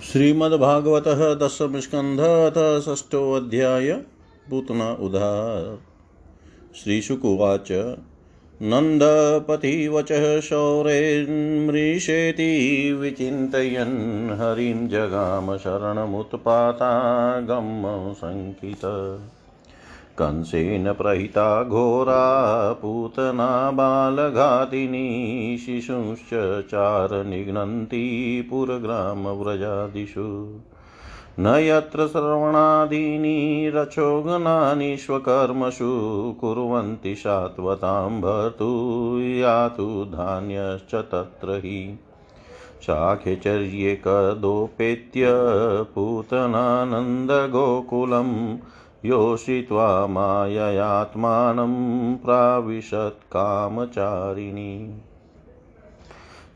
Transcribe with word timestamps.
श्रीमद्भागवतः 0.00 1.34
दशमस्कन्धः 1.34 2.80
षष्ठोऽध्याय 2.80 3.92
पूतना 4.50 4.92
उदार 5.00 5.78
श्रीशुकुवाच 6.74 7.68
नन्दपतिवचः 8.62 10.24
शौरेर्मृषेति 10.40 11.32
विचिन्तयन् 12.92 14.30
हरिं 14.40 14.88
जगाम 14.88 15.56
शरणमुत्पातागम 15.56 16.10
शङ्कित 18.14 18.84
कंसेन 20.18 20.92
प्रहिता 20.92 21.64
घोरा, 21.64 22.72
पूतना 22.72 23.70
बालघातिनी, 23.70 25.58
शिशुश्च 25.58 26.66
चारनिघ्नन्ति 26.66 28.46
पुरग्रामव्रजादिषु 28.50 30.58
न 31.40 31.46
यत्र 31.46 32.06
श्रवणादीनि 32.06 33.72
रचोगनानि 33.74 34.96
स्वकर्मसु 34.96 36.34
कुर्वन्ति 36.40 37.14
सात्वतां 37.14 38.10
भर्तु 38.10 39.18
यातु 39.20 40.04
धान्यश्च 40.04 40.94
तत्र 40.94 41.58
हि। 41.58 41.98
साख्यचर्येकदोपेत्य 42.82 45.26
पूतनानन्दगोकुलम् 45.94 48.56
योषित्वा 49.04 50.06
माययात्मानं 50.06 51.72
प्राविशत् 52.16 53.32
कामचारिणी 53.32 54.88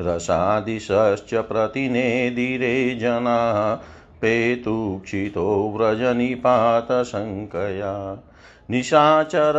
रसादिशश्च 0.00 1.34
प्रतिनेदिरे 1.34 2.94
जना 2.94 3.80
पेतुक्षितो 4.20 5.74
व्रजनिपातशङ्कया 5.76 8.22
निशाचर 8.70 9.56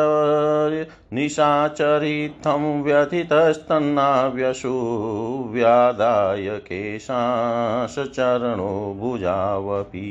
निशाचरितं 1.13 2.63
व्यथितस्तन्नाव्यशु 2.83 4.71
व्यादाय 5.53 6.49
केशांशचरणो 6.65 7.13
भुजावपि 8.99 10.09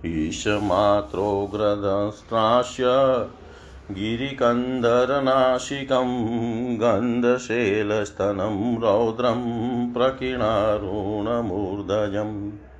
ईशमात्रोग्रदस्त्रास्य 0.05 2.83
गिरिकन्दरनाशिकं 3.91 6.09
गन्धशेलस्तनं 6.75 8.81
रौद्रं 8.81 9.93
प्रकीर्णारुणमूर्धजम्। 9.93 12.70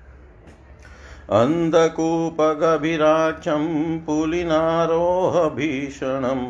अन्धकूपगभिराख्यं 1.40 3.66
पुलिनारोहभीषणं 4.06 6.42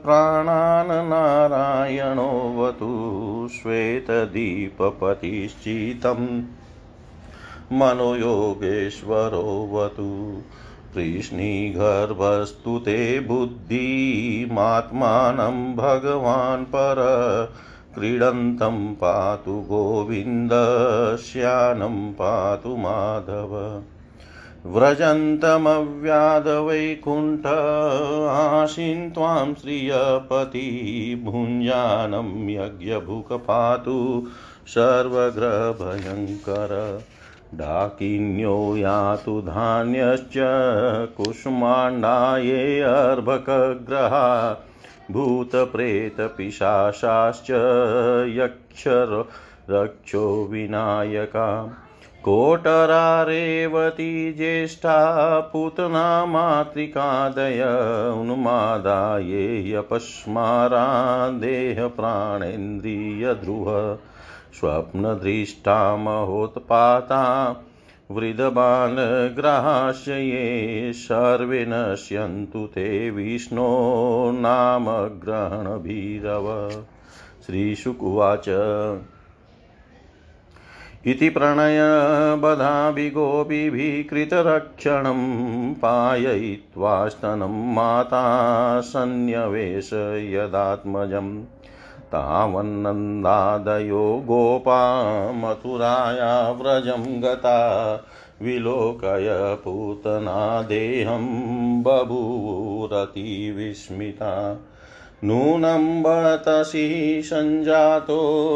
प्राणान् 0.04 0.88
नारायणो 0.88 2.56
वतु 2.58 3.48
श्वेतदीपपतिश्चितं 3.52 6.44
मनोयोगेश्वरो 7.72 9.70
वतु 9.74 10.42
कृष्णीगर्भस्तु 10.94 12.80
ते 12.80 13.20
बुद्धिमात्मानं 13.20 15.76
भगवान् 15.76 16.66
पर 16.66 17.00
क्रीडन्तं 17.96 18.94
पातु 18.94 19.52
गोविन्दश्यानं 19.52 22.14
पातु 22.14 22.70
माधव। 22.70 23.82
व्रजन्तमव्याधवैकुण्ठ 24.66 27.48
आशीन् 28.30 29.12
त्वां 29.12 29.54
श्रियपति 29.54 31.22
भुञ्जानं 31.26 32.50
यज्ञभुक 32.50 33.34
पातु 33.34 34.28
सर्वग्रहभयङ्कर 34.68 37.02
डाकिन्यो 37.56 38.78
यातु 38.78 39.42
धान्यश्च 39.42 40.34
कुष्माण्डाये 41.18 42.82
अर्भकग्रहा 42.82 44.58
भूतप्रेतपिशाशाश्च 45.12 47.48
यक्षर 48.38 49.26
रक्षो 49.70 50.48
विनायका। 50.52 51.78
कोटरा 52.26 53.08
रेवती 53.28 54.12
ज्येष्ठा 54.34 55.00
पूतना 55.54 56.04
मातृकादय 56.26 57.64
उन्मादायेयपस्मारा 58.20 60.86
देहप्राणेन्द्रियद्रुह 61.42 63.68
स्वप्नदृष्टा 64.60 65.76
महोत्पाता 66.06 67.20
वृदबालग्रास्य 68.12 70.22
ये 70.22 70.48
सर्वे 70.96 71.66
नश्यन्तु 71.70 72.66
ते 72.76 72.88
विष्णो 73.10 73.68
नाम 74.40 74.86
ग्रहणभीरव 75.26 76.48
श्रीशुकुवाच 77.46 78.50
इति 81.06 81.30
प्रणयबधाभिगोपिभिः 81.30 84.04
पाययित्वा 85.74 87.08
माता 87.74 88.22
सन्न्यवेश 88.82 89.90
तावन्नन्दादयो 92.14 94.24
गोपा 94.28 94.82
मथुराया 95.32 96.52
व्रजं 96.52 97.24
गता 97.24 97.60
विलोकय 98.42 99.28
पूतना 99.64 100.62
देहं 100.62 101.26
बभूरतिविस्मिता 101.84 104.62
नूनं 105.28 105.86
बतसि 106.04 106.88
सञ्जातो 107.26 108.16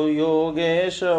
योगेशवासमाशस 0.09 1.11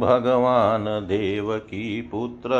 भगवान् 0.00 0.88
देवकी 1.08 1.86
पुत्र 2.10 2.50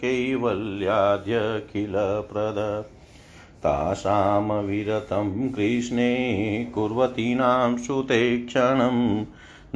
कैवल्याद्यखिलप्रद 0.00 2.58
तासां 3.64 4.64
विरतं 4.64 5.48
कृष्णे 5.48 6.14
कुर्वतीनां 6.74 7.76
सुते 7.76 8.38
क्षणं 8.38 9.24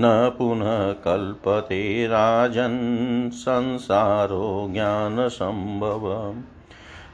न 0.00 0.30
पुनः 0.38 0.92
कल्पते 0.92 2.06
राजन्। 2.06 3.30
संसारो 3.30 4.68
ज्ञानसम्भवम्। 4.72 6.42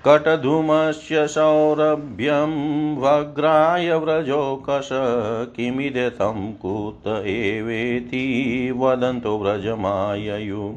कटधूमस्य 0.07 1.27
सौरभ्यं 1.27 2.51
वग्राय 2.97 3.95
व्रजोकश 3.95 4.89
किमिदतं 5.57 6.53
कुत 6.53 7.09
एवेति। 7.27 8.25
वदन्तो 8.77 9.39
व्रजमाययु। 9.39 10.75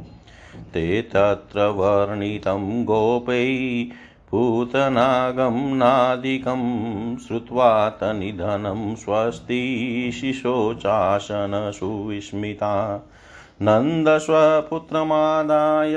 ते 0.73 1.01
तत्र 1.01 1.67
वर्णितं 1.67 2.83
गोपै। 2.85 3.87
पूतनागं 4.31 5.75
नादिकं 5.75 7.17
श्रुत्वा 7.17 7.89
तनिधनं 7.89 8.95
स्वस्ति 8.95 10.11
शिशोचासन 10.13 11.71
सुविस्मिता 11.75 13.05
नन्दस्वपुत्रमादाय 13.61 15.95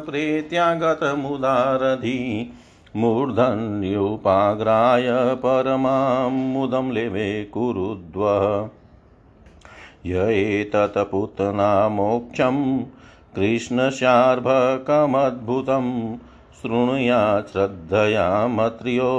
प्रेत्यागतमुदारधि 0.00 2.52
मूर्धन्युपाग्राय 2.96 5.34
परमां 5.34 6.30
मुदं 6.30 6.92
लेवे 6.92 7.44
कुरुद्व। 7.44 8.24
य 10.06 10.32
एतत्पुतना 10.32 11.88
मोक्षं 11.88 12.84
कृष्णशार्भकमद्भुतं 13.34 16.16
शृणुयात् 16.62 17.48
श्रद्धया 17.48 18.46
मत्र्यो 18.46 19.10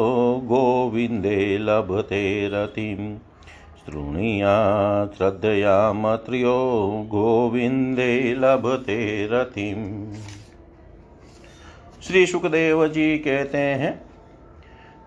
गोविन्दे 0.44 1.58
लभते 1.58 2.48
रतिम्। 2.48 3.18
शृणुयात् 3.78 5.18
श्रद्धया 5.18 5.94
मत्र्यो 5.94 6.58
गोविन्दे 7.08 8.34
लभते 8.34 9.28
रतिम्। 9.32 10.14
श्री 12.02 12.26
सुखदेव 12.26 12.88
जी 12.88 13.18
कहते 13.18 13.58
हैं, 13.58 14.06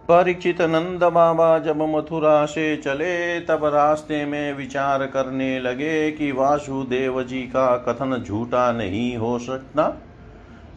परीक्षित 0.08 0.62
नंद 0.62 1.04
बाबा 1.04 1.58
जब 1.58 1.76
मथुरा 1.76 2.46
से 2.46 2.76
चले, 2.76 3.40
तब 3.40 3.64
रास्ते 3.64 4.24
में 4.24 4.52
विचार 4.52 5.06
करने 5.06 5.60
लगे 5.60 6.12
कि 6.12 6.32
वासुदेव 6.32 7.22
जी 7.22 7.42
का 7.42 7.76
कथन 7.76 8.24
झूठा 8.26 8.72
नहीं 8.72 9.16
हो 9.16 9.38
सकता। 9.38 10.02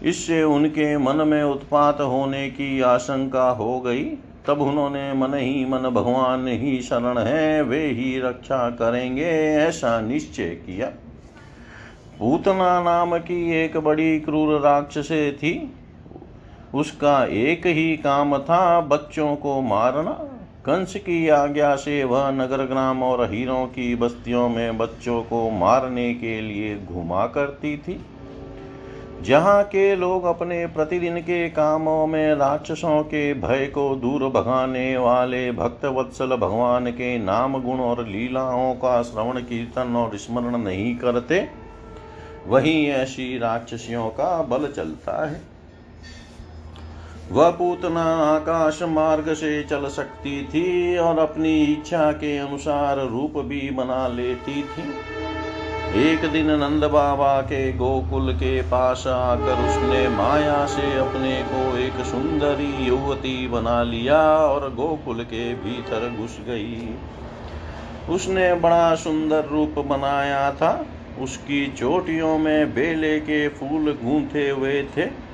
इससे 0.04 0.44
उनके 0.44 0.98
मन 0.98 1.16
में 1.16 1.44
उत्पात 1.44 2.01
होने 2.01 2.50
की 2.50 2.82
आशंका 2.82 3.50
हो 3.50 3.80
गई। 3.80 4.04
तब 4.48 4.62
उन्होंने 4.62 5.13
मन 5.13 5.34
ही 5.34 5.66
मन, 5.66 5.77
भगवान 5.77 6.48
ही 6.48 6.82
शरण 6.82 7.18
है, 7.18 7.62
वे 7.62 7.86
ही 7.86 8.20
रक्षा 8.20 8.70
करेंगे, 8.70 9.30
ऐसा 9.56 10.01
निश्चय 10.01 10.50
किया। 10.50 10.88
पूतना 12.20 12.82
नाम 12.82 13.18
की 13.18 13.51
एक 13.51 13.77
बड़ी 13.77 14.20
क्रूर 14.20 14.62
राक्षस 14.62 15.12
थी। 15.12 15.74
उसका 16.75 17.25
एक 17.25 17.66
ही 17.66 17.98
काम 17.98 18.38
था, 18.38 18.82
बच्चों 18.82 19.36
को 19.36 19.62
मारना। 19.62 20.12
कंस 20.66 20.96
की 20.96 21.30
आज्ञा 21.30 21.75
से 21.75 22.04
वह 22.04 22.32
नगर 22.32 22.66
ग्राम 22.66 23.04
और 23.04 23.32
हीरों 23.32 23.66
की 23.66 23.96
बस्तियों 23.96 24.50
में 24.50 24.77
बच्चों 24.77 25.24
को 25.24 25.50
मारने 25.50 26.13
के 26.13 26.42
लिए 26.42 26.80
घुमा 26.80 27.27
करती 27.27 27.77
थी। 27.77 28.06
जहाँ 29.21 29.63
के 29.63 29.95
लोग 29.95 30.24
अपने 30.24 30.65
प्रतिदिन 30.65 31.17
के 31.19 31.47
कामों 31.50 32.05
में 32.07 32.36
राक्षसों 32.36 33.01
के 33.03 33.33
भय 33.33 33.65
को 33.65 33.95
दूर 33.95 34.24
भगाने 34.29 34.97
वाले 34.97 35.51
भक्त 35.51 35.86
वत्सल 35.86 36.36
भगवान 36.36 36.91
के 36.91 37.17
नाम 37.17 37.62
गुण 37.62 37.79
और 37.79 38.05
लीलाओं 38.07 38.74
का 38.74 39.01
श्रवण, 39.03 39.39
कीर्तन 39.39 39.95
और 39.95 40.17
स्मरण 40.17 40.57
नहीं 40.57 40.95
करते, 40.95 41.47
वहीं 42.47 42.88
ऐसी 42.88 43.38
राक्षसियों 43.38 44.07
का 44.09 44.41
बल 44.41 44.71
चलता 44.71 45.25
है। 45.29 45.41
वह 47.31 47.50
पूतना 47.50 48.03
आकाश 48.15 48.81
मार्ग 48.83 49.33
से 49.33 49.62
चल 49.63 49.88
सकती 49.88 50.41
थी 50.43 50.97
और 50.97 51.19
अपनी 51.19 51.62
इच्छा 51.63 52.12
के 52.12 52.38
अनुसार 52.38 53.05
रूप 53.07 53.38
भी 53.38 53.69
बना 53.71 54.07
लेती 54.07 54.62
थी। 54.63 54.89
एक 55.96 56.32
दिन 56.32 56.51
नंद 56.51 56.84
बाबा 56.84 57.41
के 57.41 57.74
गोकुल 57.74 58.34
के 58.34 58.62
पास 58.62 59.03
आकर 59.08 59.53
उसने 59.53 60.08
माया 60.08 60.65
से 60.65 60.98
अपने 60.98 61.44
को 61.44 61.77
एक 61.77 62.06
सुंदरी 62.06 62.88
युवती 62.88 63.48
बना 63.48 63.84
लिया 63.84 64.22
और 64.38 64.74
गोकुल 64.74 65.24
के 65.24 65.53
भीतर 65.53 66.10
घुस 66.10 66.38
गई। 66.48 66.96
उसने 68.10 68.53
बड़ा 68.56 68.96
सुंदर 68.96 69.46
रूप 69.46 69.79
बनाया 69.79 70.51
था। 70.51 70.86
उसकी 71.22 71.67
चोटियों 71.67 72.38
में 72.38 72.74
बेले 72.74 73.20
के 73.20 73.48
फूल 73.48 73.91
गूंथे 74.03 74.50
हुए 74.50 74.84
थे। 74.98 75.26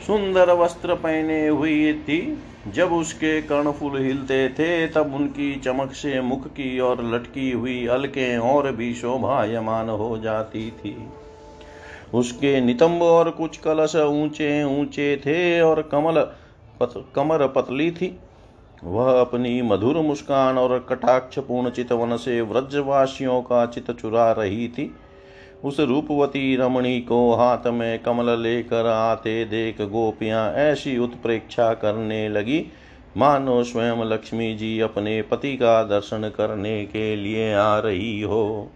सुंदर 0.00 0.52
वस्त्र 0.52 0.94
पहने 0.94 1.46
हुई 1.48 1.92
थी। 2.02 2.18
जब 2.66 2.92
उसके 2.92 3.40
कर्णफूल 3.42 3.96
हिलते 3.98 4.48
थे 4.48 4.86
तब 4.86 5.14
उनकी 5.14 5.54
चमक 5.56 5.92
से 5.92 6.20
मुख 6.20 6.46
की 6.48 6.78
और 6.80 7.02
लटकी 7.04 7.50
हुई 7.50 7.86
अलके 7.86 8.36
और 8.38 8.70
भी 8.72 8.92
शोभायमान 8.94 9.88
हो 9.88 10.16
जाती 10.18 10.70
थी। 10.70 10.96
उसके 12.14 12.60
नितंब 12.60 13.02
और 13.02 13.30
कुछ 13.30 13.56
कलश 13.56 13.96
ऊँचे 13.96 14.62
ऊँचे 14.64 15.16
थे 15.16 15.60
और 15.60 15.82
कमल 15.82 16.20
पत, 16.80 17.04
कमर 17.14 17.46
पतली 17.46 17.90
थी। 17.90 18.18
वह 18.84 19.20
अपनी 19.20 19.60
मधुर 19.62 19.96
मुस्कान 19.96 20.58
और 20.58 20.78
कटाक्ष 20.88 21.38
पूर्ण 21.38 21.70
चितवन 21.70 22.16
से 22.16 22.40
व्रजवासियों 22.40 23.40
का 23.42 23.64
चित 23.66 23.90
चुरा 23.90 24.30
रही 24.32 24.68
थी। 24.68 24.94
उस 25.64 25.80
रूपवती 25.80 26.56
रमणी 26.56 27.00
को 27.00 27.34
हाथ 27.34 27.66
में 27.66 27.98
कमल 27.98 28.40
लेकर 28.40 28.86
आते 28.86 29.44
देख 29.44 29.80
गोपियाँ 29.82 30.52
ऐसी 30.52 30.98
उत्प्रेक्षा 30.98 31.74
करने 31.74 32.28
लगी। 32.28 32.64
मानो 33.16 33.64
स्वयं 33.64 34.04
लक्ष्मी 34.04 34.54
जी 34.54 34.80
अपने 34.80 35.22
पति 35.22 35.56
का 35.56 35.82
दर्शन 35.82 36.30
करने 36.36 36.84
के 36.84 37.16
लिए 37.16 37.54
आ 37.54 37.78
रही 37.78 38.20
हो। 38.20 38.70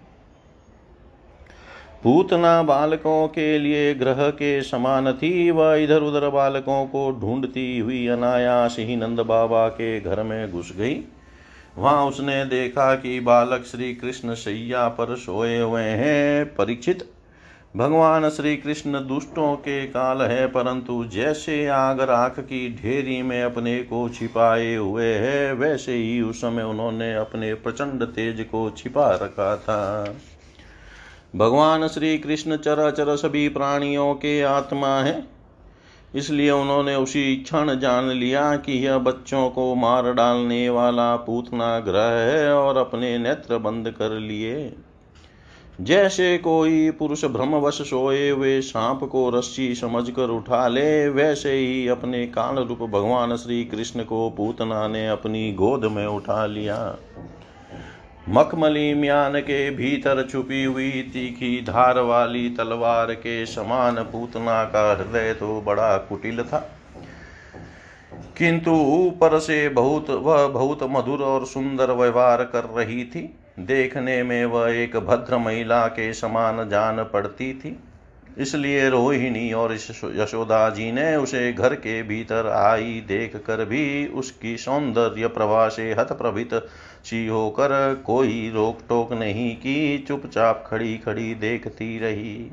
पूतना 2.05 2.63
बालकों 2.63 3.29
के 3.29 3.59
लिए 3.59 3.95
ग्रह 3.95 4.29
के 4.31 4.63
समान 4.63 5.13
थी। 5.13 5.51
वह 5.51 5.75
इधर 5.75 6.03
उधर 6.03 6.29
बालकों 6.29 6.85
को 6.87 7.11
ढूंढती 7.21 7.79
हुई 7.79 8.07
अनायास 8.07 8.77
ही 8.79 8.97
नंद 8.97 9.21
बाबा 9.21 9.69
के 9.69 10.01
घर 10.01 10.23
में 10.23 10.53
घुस 10.53 10.73
गई। 10.77 10.95
वहाँ 11.79 12.07
उसने 12.07 12.45
देखा 12.45 12.95
कि 12.95 13.21
बालक 13.21 13.65
श्री 13.65 13.95
कृष्ण 13.95 14.35
शैया 14.35 14.89
पर 14.89 15.17
सोए 15.17 15.61
हुए 15.61 15.83
हैं, 15.83 16.45
परीक्षित। 16.55 17.11
भगवान 17.77 18.29
श्री 18.29 18.57
कृष्ण 18.57 18.93
दुष्टों 18.93 19.55
के 19.57 19.87
काल 19.87 20.23
है, 20.23 20.47
परंतु 20.47 21.05
जैसे 21.05 21.67
आग 21.67 22.01
राख 22.01 22.41
की 22.41 22.69
ढेरी 22.83 23.23
में 23.23 23.43
अपने 23.43 23.79
को 23.79 24.09
छिपाए 24.09 24.75
हुए 24.75 25.15
है, 25.15 25.53
वैसे 25.53 25.95
ही 25.95 26.21
उस 26.23 26.41
समय 26.41 26.63
उन्होंने 26.63 27.15
अपने 27.15 27.55
प्रचंड 27.55 28.05
तेज 28.05 28.41
को 28.41 28.71
छिपा 28.71 29.11
रखा 29.11 29.57
था। 29.57 30.15
भगवान 31.37 31.89
श्री 31.89 32.19
कृष्ण 32.19 32.57
चराचर 32.57 33.17
सभी 33.17 33.49
प्राणियों 33.49 34.15
के 34.15 34.43
आत्मा 34.43 34.99
है। 35.01 35.40
इसलिए 36.15 36.51
उन्होंने 36.51 36.95
उसी 36.97 37.37
क्षण 37.37 37.79
जान 37.79 38.05
लिया 38.05 38.57
कि 38.57 38.73
यह 38.73 38.99
बच्चों 38.99 39.51
को 39.51 39.75
मार 39.75 40.13
डालने 40.13 40.71
वाला 40.71 41.17
पूतना 41.17 41.79
ग्रह 41.81 42.11
है 42.11 42.55
और 42.55 42.77
अपने 42.77 43.19
नेत्र 43.19 43.59
बंद 43.59 43.91
कर 43.91 44.11
लिए। 44.11 44.73
जैसे 45.81 46.39
कोई 46.39 46.91
पुरुष 46.91 47.25
भ्रमवश 47.25 47.75
सोए 47.75 48.31
हुए 48.31 48.61
सांप 48.61 49.05
को 49.05 49.31
रस्सी 49.31 49.75
समझकर 49.75 50.29
उठा 50.29 50.69
ले, 50.69 51.09
वैसे 51.09 51.53
ही 51.53 51.89
अपने 51.89 52.27
काल 52.27 52.57
रूप 52.57 52.79
भगवान 52.79 53.37
श्री 53.37 53.65
कृष्ण 53.65 54.05
को 54.05 54.31
पूतना 54.31 54.89
ने 54.89 55.09
अपनी 55.09 55.53
गोद 55.53 55.85
में 55.85 56.07
उठा 56.07 56.47
लिया। 56.47 56.97
मखमली 58.31 58.95
म्यान 58.95 59.41
के 59.41 59.71
भीतर 59.71 60.27
छुपी 60.27 60.65
हुई 60.65 60.91
तीखी 60.91 61.63
धार 61.63 61.99
वाली 61.99 62.51
तलवार 62.51 63.15
के 63.15 63.47
समान 63.47 63.97
पूतना 63.97 64.65
का 64.65 64.93
हृदय 64.93 65.35
तो 65.35 65.61
बड़ा 65.61 65.97
कुटिल 65.97 66.43
था। 66.43 66.71
किंतु 68.39 68.71
ऊपर 68.71 69.39
से 69.39 69.69
बहुत, 69.69 70.11
वह 70.11 70.47
बहुत 70.47 70.79
मधुर 70.83 71.21
और 71.21 71.47
सुंदर 71.47 71.91
व्यवहार 71.93 72.45
कर 72.45 72.65
रही 72.65 73.05
थी। 73.05 73.37
देखने 73.59 74.23
में 74.23 74.45
वह 74.45 74.71
एक 74.71 74.97
भद्र 74.97 75.39
महिला 75.39 75.87
के 75.87 76.13
समान 76.13 76.69
जान 76.69 77.05
पड़ती 77.05 77.55
थी। 77.55 77.79
इसलिए 78.39 78.89
रोहिणी 78.89 79.53
और 79.53 79.73
यशोदा 79.73 80.71
जी 80.71 80.93
ने 80.93 81.17
उसे 81.17 81.53
घर 81.53 81.75
के 81.75 82.03
भीतर 82.03 82.47
आई 82.47 83.05
देख 83.09 83.37
कर 83.37 83.65
भी 83.65 84.07
उसकी 84.07 84.57
सौंदर्य 84.57 85.27
प्रभा 85.29 85.69
से 85.69 85.93
हत 85.93 86.13
प्रभित 86.13 86.55
सी 87.05 87.27
होकर 87.27 88.03
कोई 88.07 88.51
रोक 88.51 88.79
टोक 88.89 89.13
नहीं 89.13 89.57
की, 89.57 89.99
चुपचाप 89.99 90.65
खड़ी 90.67 90.99
खड़ी 90.99 91.35
देखती 91.35 91.99
रही। 91.99 92.51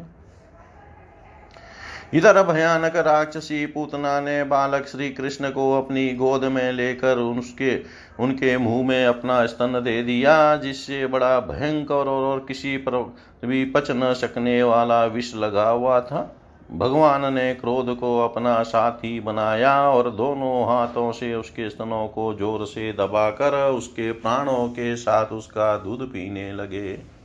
इधर 2.14 2.44
भयानक 2.44 2.96
राक्षसी 2.96 3.66
पूतना 3.66 4.20
ने 4.22 4.44
बालक 4.44 4.86
श्री 4.86 5.10
कृष्ण 5.10 5.50
को 5.50 5.82
अपनी 5.82 6.14
गोद 6.14 6.44
में 6.44 6.72
लेकर 6.72 7.18
उसके, 7.18 7.82
उनके 8.24 8.58
मुँह 8.58 8.88
में 8.88 9.06
अपना 9.06 9.46
स्तन 9.46 9.82
दे 9.86 10.04
दिया, 10.04 10.56
जिससे 10.56 11.08
बड़ा 11.08 11.40
भयंकर 11.40 12.08
और 12.08 12.46
किसी 12.48 12.78
पर, 12.78 13.16
भी 13.46 13.66
पच 13.66 13.92
न 13.92 14.14
सकने 14.14 14.64
वाला 14.64 15.06
विष 15.06 15.36
लगा 15.36 15.70
हुआ 15.70 16.00
था। 16.02 16.36
भगवान 16.72 17.34
ने 17.34 17.54
क्रोध 17.54 17.96
को 17.98 18.20
अपना 18.20 18.64
साथी 18.64 19.20
बनाया 19.20 19.90
और 19.90 20.10
दोनों 20.12 20.64
हाथों 20.68 21.12
से 21.12 21.36
उसके 21.36 21.70
स्तनों 21.70 22.08
को 22.08 22.34
ज़ोर 22.34 22.66
से 22.66 22.92
दबाकर 22.94 23.70
उसके 23.70 24.12
प्राणों 24.12 24.68
के 24.70 24.96
साथ 24.96 25.26
उसका 25.26 25.78
दूध 25.78 26.08
पीने 26.10 26.52
लगे। 26.54 27.17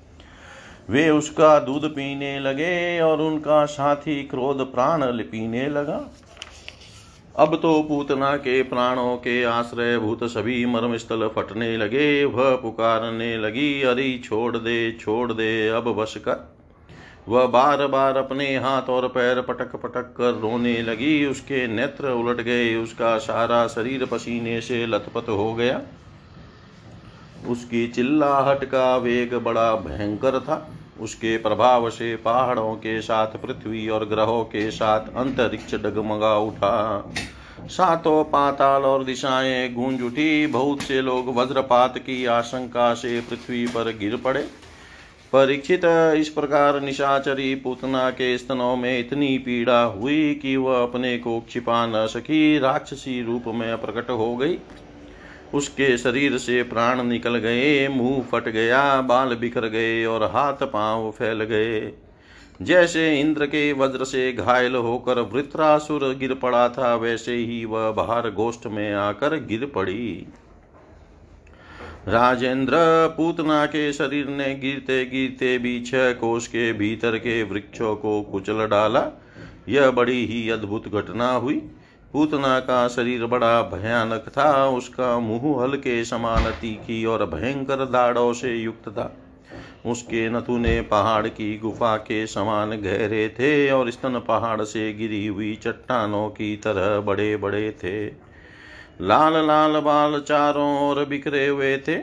वे 0.90 1.10
उसका 1.10 1.58
दूध 1.58 1.84
पीने 1.90 2.40
लगे 2.40 3.00
और 3.00 3.20
उनका 3.20 3.64
साथी 3.64 4.22
क्रोध 4.22 4.72
प्राण 4.72 5.02
पीने 5.22 5.68
लगा। 5.68 6.00
अब 7.36 7.54
तो 7.56 7.82
पूतना 7.82 8.36
के 8.36 8.62
प्राणों 8.62 9.16
के 9.16 9.42
आश्रय 9.44 9.98
भूत 9.98 10.24
सभी 10.24 10.66
मर्म 10.66 10.96
स्थल 10.96 11.28
फटने 11.28 11.76
लगे, 11.76 12.24
वह 12.24 12.54
पुकारने 12.56 13.36
लगी, 13.38 13.82
अरे 13.82 14.20
छोड़ 14.24 14.56
दे 14.56 14.92
छोड़ 14.92 15.32
दे, 15.32 15.68
अब 15.68 15.84
बस 15.94 16.14
कर। 16.16 16.54
वह 17.28 17.46
बार 17.46 17.86
बार 17.86 18.16
अपने 18.16 18.56
हाथ 18.56 18.82
और 18.82 19.08
पैर 19.08 19.40
पटक 19.40 19.76
पटक 19.76 20.14
कर 20.16 20.38
रोने 20.40 20.82
लगी, 20.82 21.26
उसके 21.26 21.66
नेत्र 21.66 22.10
उलट 22.10 22.40
गए, 22.40 22.74
उसका 22.74 23.18
सारा 23.18 23.66
शरीर 23.66 24.04
पसीने 24.04 24.60
से 24.60 24.86
लथपथ 24.86 25.28
हो 25.28 25.54
गया। 25.54 25.80
उसकी 27.48 27.86
चिल्लाहट 27.88 28.64
का 28.64 28.96
वेग 28.96 29.34
बड़ा 29.34 29.74
भयंकर 29.76 30.40
था। 30.40 30.68
उसके 31.00 31.36
प्रभाव 31.36 31.90
से 31.90 32.16
पहाड़ों 32.16 32.74
के 32.74 33.00
साथ, 33.00 33.26
पृथ्वी 33.26 33.88
और 33.88 34.04
ग्रहों 34.04 34.44
के 34.44 34.70
साथ 34.70 35.00
अंतरिक्ष 35.16 35.74
डगमगा 35.74 36.36
उठा। 36.38 37.04
सातों 37.68 38.24
पाताल 38.24 38.82
और 38.82 39.04
दिशाएँ 39.04 39.72
गूंज 39.74 40.02
उठी। 40.02 40.46
बहुत 40.46 40.80
से 40.80 41.00
लोग 41.02 41.36
वज्रपात 41.36 41.98
की 41.98 42.26
आशंका 42.26 42.94
से 42.94 43.20
पृथ्वी 43.20 43.66
पर 43.66 43.96
गिर 43.98 44.16
पड़े। 44.16 44.42
परीक्षित 45.32 45.80
इस 46.16 46.28
प्रकार 46.28 46.80
निशाचरी 46.80 47.54
पूतना 47.54 48.10
के 48.10 48.38
स्तनों 48.38 48.76
में 48.76 48.98
इतनी 48.98 49.38
पीड़ा 49.38 49.82
हुई 49.82 50.34
कि 50.34 50.56
वह 50.56 50.82
अपने 50.82 51.18
को 51.18 51.42
छिपा 51.50 51.86
न 51.86 52.06
सकी। 52.06 52.58
राक्षसी 52.58 53.22
रूप 53.22 53.44
में 53.46 53.76
प्रकट 53.76 54.10
हो 54.10 54.36
गई। 54.36 54.58
उसके 55.54 55.98
शरीर 55.98 56.38
से 56.38 56.62
प्राण 56.62 57.02
निकल 57.02 57.36
गए, 57.36 57.88
मुँह 57.88 58.22
फट 58.22 58.48
गया, 58.48 59.00
बाल 59.00 59.34
बिखर 59.34 59.66
गए 59.66 60.04
और 60.04 60.22
हाथ 60.22 60.62
पाँव 60.62 61.10
फैल 61.10 61.44
गए। 61.44 61.92
जैसे 62.62 63.20
इंद्र 63.20 63.46
के 63.46 63.72
वज्र 63.72 64.04
से 64.04 64.32
घायल 64.32 64.74
होकर 64.74 65.18
वृत्रासुर 65.20 66.14
गिर 66.14 66.34
पड़ा 66.34 66.68
था, 66.68 66.94
वैसे 66.94 67.34
ही 67.34 67.64
वह 67.64 67.90
बाहर 67.90 68.30
गोष्ठ 68.30 68.66
में 68.66 68.94
आकर 68.94 69.36
गिर 69.36 69.66
पड़ी। 69.74 70.26
राजेंद्र 72.08 72.72
पूतना 73.16 73.66
के 73.66 73.92
शरीर 73.92 74.26
ने 74.26 74.54
गिरते 74.54 75.04
गिरते 75.04 75.58
भी 75.58 75.80
छह 75.80 76.12
कोष 76.12 76.46
के 76.46 76.72
भीतर 76.72 77.16
के 77.18 77.42
वृक्षों 77.42 77.96
को 77.96 78.22
कुचल 78.22 78.66
डाला। 78.66 79.06
यह 79.68 79.90
बड़ी 79.90 80.26
ही 80.26 80.48
अद्भुत 80.50 80.88
घटना 80.88 81.32
हुई। 81.32 81.62
पूतना 82.12 82.60
का 82.60 82.88
शरीर 82.88 83.26
बड़ा 83.26 83.62
भयानक 83.62 84.24
था, 84.28 84.68
उसका 84.68 85.18
मुँह 85.18 85.62
हल्के 85.62 86.04
समान 86.04 86.50
तीखी 86.50 87.04
और 87.04 87.26
भयंकर 87.26 87.76
दाड़ों 87.76 88.32
से 88.32 88.54
युक्त 88.54 88.88
था। 88.88 89.16
उसके 89.86 90.28
नथुने 90.30 90.80
पहाड़ 90.80 91.26
की 91.26 91.58
गुफा 91.58 91.96
के 91.96 92.26
समान 92.26 92.70
गहरे 92.70 93.28
थे 93.28 93.70
और 93.70 93.90
स्तन 93.90 94.18
पहाड़ 94.28 94.62
से 94.62 94.92
गिरी 94.92 95.26
हुई 95.26 95.54
चट्टानों 95.54 96.28
की 96.28 96.56
तरह 96.56 97.00
बड़े 97.00 97.36
बड़े 97.36 97.70
थे। 97.70 98.06
लाल 99.00 99.46
लाल 99.46 99.80
बाल 99.80 100.20
चारों 100.20 100.90
ओर 100.90 101.04
बिखरे 101.04 101.46
हुए 101.46 101.76
थे। 101.78 101.96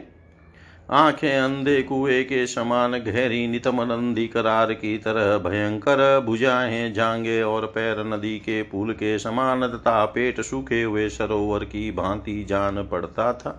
आँखें 0.89 1.37
अंधे 1.37 1.81
कुएँ 1.83 2.23
के 2.23 2.45
समान 2.47 2.91
गहरी 2.97 3.47
नितम 3.47 3.81
नंदी 3.81 4.27
करार 4.27 4.73
की 4.73 4.97
तरह 4.97 5.37
भयंकर 5.37 6.19
भुजाएँ 6.19 6.91
जांगे 6.91 7.41
और 7.41 7.65
पैर 7.65 8.03
नदी 8.05 8.37
के 8.39 8.61
पुल 8.63 8.93
के 8.93 9.17
समान 9.19 9.67
तथा 9.67 10.05
पेट 10.05 10.41
सूखे 10.41 10.81
हुए 10.83 11.07
सरोवर 11.09 11.63
की 11.63 11.91
भांति 11.91 12.43
जान 12.49 12.83
पड़ता 12.83 13.31
था। 13.33 13.49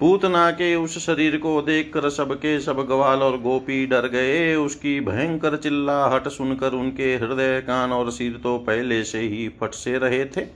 पूतना 0.00 0.50
के 0.50 0.74
उस 0.74 0.98
शरीर 0.98 1.36
को 1.36 1.60
देखकर 1.62 2.08
सबके 2.10 2.58
सब 2.60 2.86
गवाल 2.86 3.22
और 3.22 3.40
गोपी 3.40 3.86
डर 3.86 4.08
गए। 4.08 4.54
उसकी 4.54 5.00
भयंकर 5.00 5.56
चिल्लाहट 5.56 6.28
सुनकर 6.28 6.72
उनके 6.72 7.14
हृदय, 7.16 7.60
कान 7.60 7.92
और 7.92 8.10
सिर 8.10 8.40
तो 8.42 8.58
पहले 8.58 9.04
से 9.04 9.20
ही 9.20 9.48
फट 9.60 9.74
से 9.74 9.98
रहे 9.98 10.24
थे। 10.26 10.46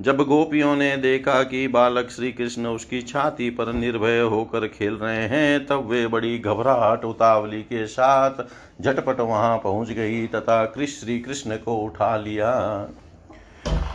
जब 0.00 0.16
गोपियों 0.16 0.76
ने 0.76 0.96
देखा 0.96 1.42
कि 1.42 1.68
बालक 1.68 2.08
श्री 2.10 2.32
कृष्ण 2.32 2.66
उसकी 2.66 3.00
छाती 3.02 3.50
पर 3.50 3.72
निर्भय 3.72 4.20
होकर 4.20 4.66
खेल 4.68 4.94
रहे 4.94 5.26
हैं, 5.28 5.66
तब 5.66 5.86
वे 5.86 6.06
बड़ी 6.06 6.38
घबराहट 6.38 7.04
उतावली 7.04 7.62
के 7.62 7.86
साथ 7.86 8.42
झटपट 8.82 9.20
वहाँ 9.20 9.58
पहुँच 9.58 9.90
गई 9.90 10.26
तथा 10.26 10.64
कृष्ण 10.64 11.00
श्री 11.00 11.18
कृष्ण 11.20 11.56
को 11.56 11.76
उठा 11.76 12.16
लिया। 12.16 12.88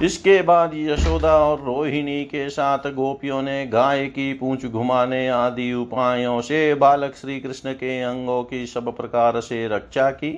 इसके 0.01 0.41
बाद 0.41 0.71
यशोदा 0.73 1.35
और 1.37 1.61
रोहिणी 1.61 2.23
के 2.25 2.49
साथ 2.49 2.77
गोपियों 2.77 3.41
ने 3.41 3.65
गाय 3.67 4.05
की 4.05 4.33
पूंछ 4.33 4.65
घुमाने 4.65 5.27
आदि 5.27 5.73
उपायों 5.73 6.41
से 6.41 6.75
बालक 6.75 7.15
श्री 7.15 7.39
कृष्ण 7.39 7.73
के 7.73 8.01
अंगों 8.01 8.43
की 8.43 8.65
सब 8.65 8.95
प्रकार 8.97 9.41
से 9.41 9.67
रक्षा 9.67 10.09
की। 10.11 10.31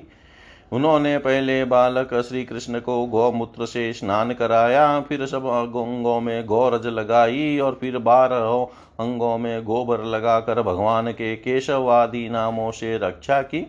उन्होंने 0.72 1.16
पहले 1.18 1.64
बालक 1.64 2.14
श्री 2.20 2.44
कृष्ण 2.44 2.80
को 2.80 3.04
गौमूत्र 3.06 3.66
से 3.66 3.92
स्नान 3.92 4.32
कराया, 4.32 5.00
फिर 5.00 5.24
सब 5.26 5.46
अंगों 5.46 6.20
में 6.20 6.44
गौरज 6.46 6.86
लगाई 6.88 7.58
और 7.58 7.78
फिर 7.80 7.98
बारह 7.98 9.02
अंगों 9.04 9.36
में 9.38 9.62
गोबर 9.64 10.04
लगाकर 10.06 10.62
भगवान 10.62 11.12
के 11.12 11.34
केशवादि 11.36 12.28
नामों 12.28 12.70
से 12.70 12.96
रक्षा 12.98 13.40
की। 13.42 13.66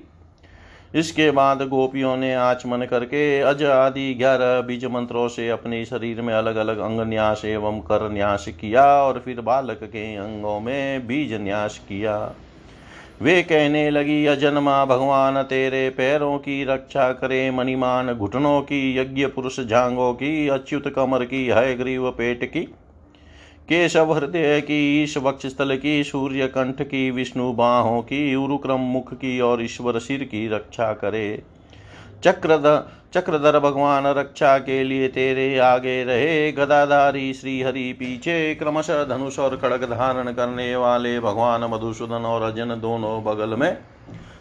इसके 0.95 1.29
बाद 1.31 1.61
गोपियों 1.67 2.15
ने 2.17 2.33
आचमन 2.35 2.85
करके 2.85 3.39
अज 3.41 3.63
आदि 3.63 4.13
ग्यारह 4.13 4.59
बीज 4.61 4.85
मंत्रों 4.85 5.27
से 5.27 5.49
अपने 5.49 5.83
शरीर 5.85 6.21
में 6.21 6.33
अलग 6.33 6.55
अलग 6.55 6.79
अंग 6.79 7.01
न्यास 7.01 7.45
एवं 7.45 7.79
कर 7.81 8.09
न्यास 8.11 8.47
किया 8.61 8.85
और 9.03 9.21
फिर 9.25 9.41
बालक 9.41 9.83
के 9.83 10.15
अंगों 10.17 10.59
में 10.59 11.07
बीज 11.07 11.33
न्यास 11.33 11.77
किया। 11.89 12.17
वे 13.21 13.43
कहने 13.43 13.89
लगी, 13.89 14.25
अजन्मा 14.25 14.85
भगवान, 14.85 15.41
तेरे 15.41 15.89
पैरों 15.89 16.37
की 16.37 16.63
रक्षा 16.63 17.11
करे। 17.11 17.51
मणिमान, 17.51 18.13
घुटनों 18.13 18.61
की, 18.61 18.97
यज्ञ 18.97 19.25
पुरुष 19.25 19.59
झांगों 19.59 20.13
की, 20.13 20.47
अच्युत 20.47 20.87
कमर 20.87 21.25
की 21.25 21.49
हय 21.49 21.73
ग्रीव 21.73 22.11
पेट 22.11 22.53
की। 22.53 22.59
केशव 23.69 24.13
हृदय 24.13 24.61
की, 24.61 25.03
ईश 25.03 25.17
वक्षस्थल 25.17 25.77
की, 25.77 26.03
सूर्य 26.03 26.47
कंठ 26.47 26.81
की, 26.81 27.11
विष्णु 27.11 27.53
बाहों 27.53 28.01
की, 28.01 28.35
उरुक्रम 28.35 28.79
मुख 28.79 29.13
की 29.13 29.39
और 29.39 29.63
ईश्वर 29.63 29.99
सिर 29.99 30.23
की 30.23 30.47
रक्षा 30.47 30.93
करे। 30.93 31.43
चक्रध 32.23 32.87
चक्रधर 33.13 33.59
भगवान 33.59 34.07
रक्षा 34.07 34.57
के 34.57 34.83
लिए 34.83 35.07
तेरे 35.07 35.57
आगे 35.57 36.03
रहे। 36.03 36.51
गदाधारी 36.51 37.33
श्री 37.33 37.61
हरि 37.61 37.93
पीछे, 37.93 38.55
क्रमशः 38.55 39.03
धनुष 39.03 39.39
और 39.39 39.57
खड़ग 39.57 39.83
धारण 39.83 40.31
करने 40.33 40.75
वाले 40.75 41.19
भगवान 41.19 41.63
मधुसूदन 41.63 42.25
और 42.25 42.41
अजन 42.41 42.69
दोनों 42.69 43.23
बगल 43.23 43.55
में। 43.55 43.77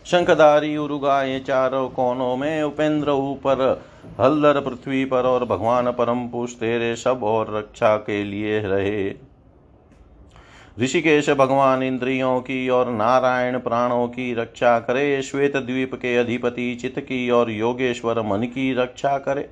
शंखधारी 0.04 0.76
उरुगाए 0.76 1.40
चारों 1.40 1.88
कोनों 1.88 2.36
में, 2.36 2.62
उपेंद्र 2.62 3.10
ऊपर, 3.10 3.82
हल्दर 4.20 4.60
पृथ्वी 4.60 5.04
पर 5.04 5.22
और 5.22 5.44
भगवान 5.44 5.90
परम 5.90 6.28
पुष 6.28 6.54
तेरे 6.54 6.96
सब 6.96 7.20
और 7.22 7.56
रक्षा 7.56 7.96
के 7.96 8.24
लिए 8.24 8.60
रहे। 8.60 9.29
ऋषिकेश 10.82 11.30
भगवान 11.30 11.82
इंद्रियों 11.82 12.40
की 12.40 12.68
और 12.68 12.90
नारायण 12.90 13.58
प्राणों 13.58 14.08
की 14.08 14.34
रक्षा 14.34 14.78
करे, 14.78 15.22
श्वेत 15.22 15.56
द्वीप 15.56 15.94
के 15.94 16.16
अधिपति 16.16 16.74
चित 16.74 16.94
की 16.98 17.30
और 17.30 17.50
योगेश्वर 17.50 18.22
मन 18.22 18.42
की 18.42 18.74
रक्षा 18.74 19.18
करे। 19.18 19.50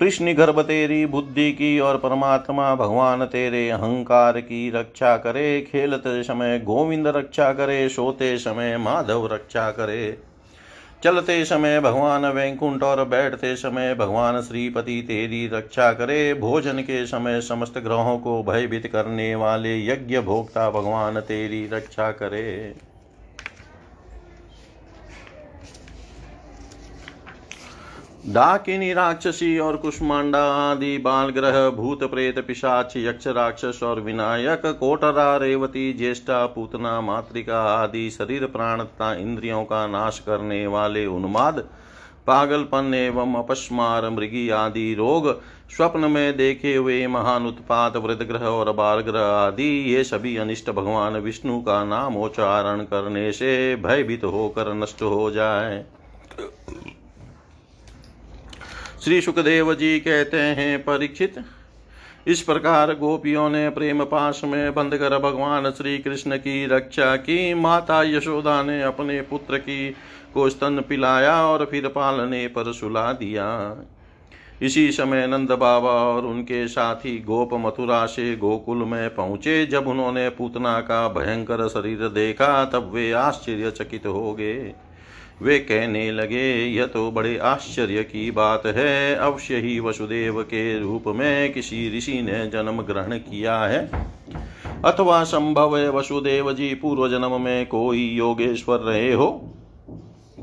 कृष्ण 0.00 0.34
गर्भ 0.34 0.60
तेरी, 0.60 1.06
बुद्धि 1.06 1.52
की 1.52 1.80
और 1.80 1.96
परमात्मा 1.96 2.74
भगवान 2.74 3.24
तेरे 3.24 3.70
अहंकार 3.70 4.40
की 4.40 4.70
रक्षा 4.70 5.16
करे। 5.16 5.60
खेलते 5.60 6.22
समय 6.22 6.58
गोविंद 6.58 7.06
रक्षा 7.06 7.52
करे, 7.52 7.88
सोते 7.88 8.38
समय 8.38 8.76
माधव 8.76 9.26
रक्षा 9.32 9.70
करे। 9.70 10.18
चलते 11.02 11.44
समय 11.44 11.80
भगवान 11.80 12.24
वैकुंठ 12.26 12.82
और 12.82 13.04
बैठते 13.04 13.54
समय 13.56 13.94
भगवान 13.94 14.40
श्रीपति 14.42 15.00
तेरी 15.02 15.46
रक्षा 15.48 15.92
करे। 15.92 16.34
भोजन 16.34 16.78
के 16.80 17.06
समय 17.06 17.40
समस्त 17.40 17.78
ग्रहों 17.78 18.18
को 18.18 18.42
भयभीत 18.42 18.86
करने 18.86 19.34
वाले 19.34 19.76
यज्ञ 19.86 20.20
भोक्ता 20.20 20.70
भगवान 20.70 21.20
तेरी 21.20 21.66
रक्षा 21.66 22.10
करे। 22.12 22.74
डाकिनी 28.28 28.92
राक्षसी 28.92 29.58
और 29.58 29.76
कुष्मांडा 29.76 30.42
आदि 30.70 30.98
बाल 30.98 31.28
ग्रह 31.30 31.68
भूत 31.70 32.02
प्रेत 32.04 32.38
पिशाच 32.38 32.92
यक्ष 32.96 33.26
राक्षस 33.26 33.80
और 33.82 34.00
विनायक, 34.00 34.62
कोटरा, 34.66 35.36
रेवती, 35.36 35.92
ज्येष्ठा, 35.92 36.46
पूतना, 36.46 37.00
मातृका 37.00 37.60
आदि 37.62 38.10
शरीर, 38.10 38.46
प्राण 38.46 38.82
तथा 38.82 39.12
इंद्रियों 39.14 39.64
का 39.64 39.86
नाश 39.86 40.18
करने 40.18 40.66
वाले 40.66 41.06
उन्माद, 41.06 41.58
पागलपन 42.26 42.94
एवं 42.94 43.34
अपस्मार, 43.34 44.10
मृगी 44.10 44.48
आदि 44.48 44.94
रोग, 44.94 45.32
स्वप्न 45.76 46.10
में 46.10 46.36
देखे 46.36 46.74
हुए 46.74 47.06
महान 47.06 47.46
उत्पात, 47.46 47.96
वृद्धग्रह 47.96 48.46
और 48.46 48.72
बालग्रह 48.72 49.22
आदि, 49.22 49.94
ये 49.94 50.04
सभी 50.04 50.36
अनिष्ट 50.36 50.70
भगवान 50.70 51.16
विष्णु 51.16 51.60
का 51.60 51.84
नाम 51.84 52.16
उच्चारण 52.16 52.80
करने 52.84 53.30
से 53.32 53.76
भयभीत 53.76 54.24
होकर 54.24 54.74
नष्ट 54.74 55.02
हो 55.02 55.30
जाए। 55.30 55.84
श्री 59.06 59.20
सुखदेव 59.20 59.74
जी 59.74 60.00
कहते 60.00 60.36
हैं, 60.36 60.78
परीक्षित। 60.78 61.34
इस 62.26 62.42
प्रकार 62.42 62.92
गोपियों 62.92 63.50
ने 63.50 63.68
प्रेम 63.70 64.04
पास 64.04 64.40
में 64.44 64.74
बंद 64.74 64.96
कर 64.96 65.18
भगवान 65.18 65.70
श्री 65.70 65.98
कृष्ण 65.98 66.36
की 66.36 66.66
रक्षा 66.66 67.16
की। 67.16 67.54
माता 67.54 68.02
यशोदा 68.02 68.62
ने 68.62 68.82
अपने 68.82 69.20
पुत्र 69.20 69.58
की 69.58 69.94
को 70.34 70.48
स्तन 70.50 70.84
पिलाया 70.88 71.46
और 71.46 71.64
फिर 71.64 71.88
पालने 71.88 72.48
पर 72.48 72.72
सुला 72.72 73.12
दिया। 73.12 73.76
इसी 74.62 74.92
समय 74.92 75.26
नंद 75.26 75.50
बाबा 75.50 75.90
और 75.90 76.26
उनके 76.26 76.68
साथी 76.68 77.18
गोप 77.18 77.50
मथुरा 77.52 78.06
से 78.06 78.36
गोकुल 78.36 78.78
में 78.78 79.14
पहुँचे। 79.14 79.66
जब 79.66 79.88
उन्होंने 79.88 80.28
पूतना 80.28 80.80
का 80.80 81.08
भयंकर 81.08 81.68
शरीर 81.68 82.08
देखा, 82.08 82.64
तब 82.64 82.90
वे 82.94 83.12
आश्चर्यचकित 83.12 84.06
हो 84.06 84.32
गए। 84.32 84.74
वे 85.42 85.58
कहने 85.58 86.12
लगे, 86.12 86.66
यह 86.66 86.86
तो 86.86 87.10
बड़े 87.10 87.38
आश्चर्य 87.38 88.02
की 88.02 88.30
बात 88.30 88.66
है। 88.66 89.14
अवश्य 89.14 89.56
ही 89.56 89.80
वसुदेव 89.80 90.42
के 90.42 90.78
रूप 90.78 91.04
में 91.06 91.52
किसी 91.52 91.98
ऋषि 91.98 92.22
ने 92.22 92.46
जन्म 92.46 92.82
ग्रहण 92.82 93.18
किया 93.18 93.58
है। 93.58 93.90
अथवा 94.84 95.24
संभव 95.24 95.78
है 95.78 95.90
वसुदेव 95.90 96.52
जी 96.52 96.74
पूर्व 96.74 97.08
जन्म 97.08 97.40
में 97.40 97.66
कोई 97.66 98.08
योगेश्वर 98.08 98.78
रहे 98.78 99.12
हो? 99.12 99.52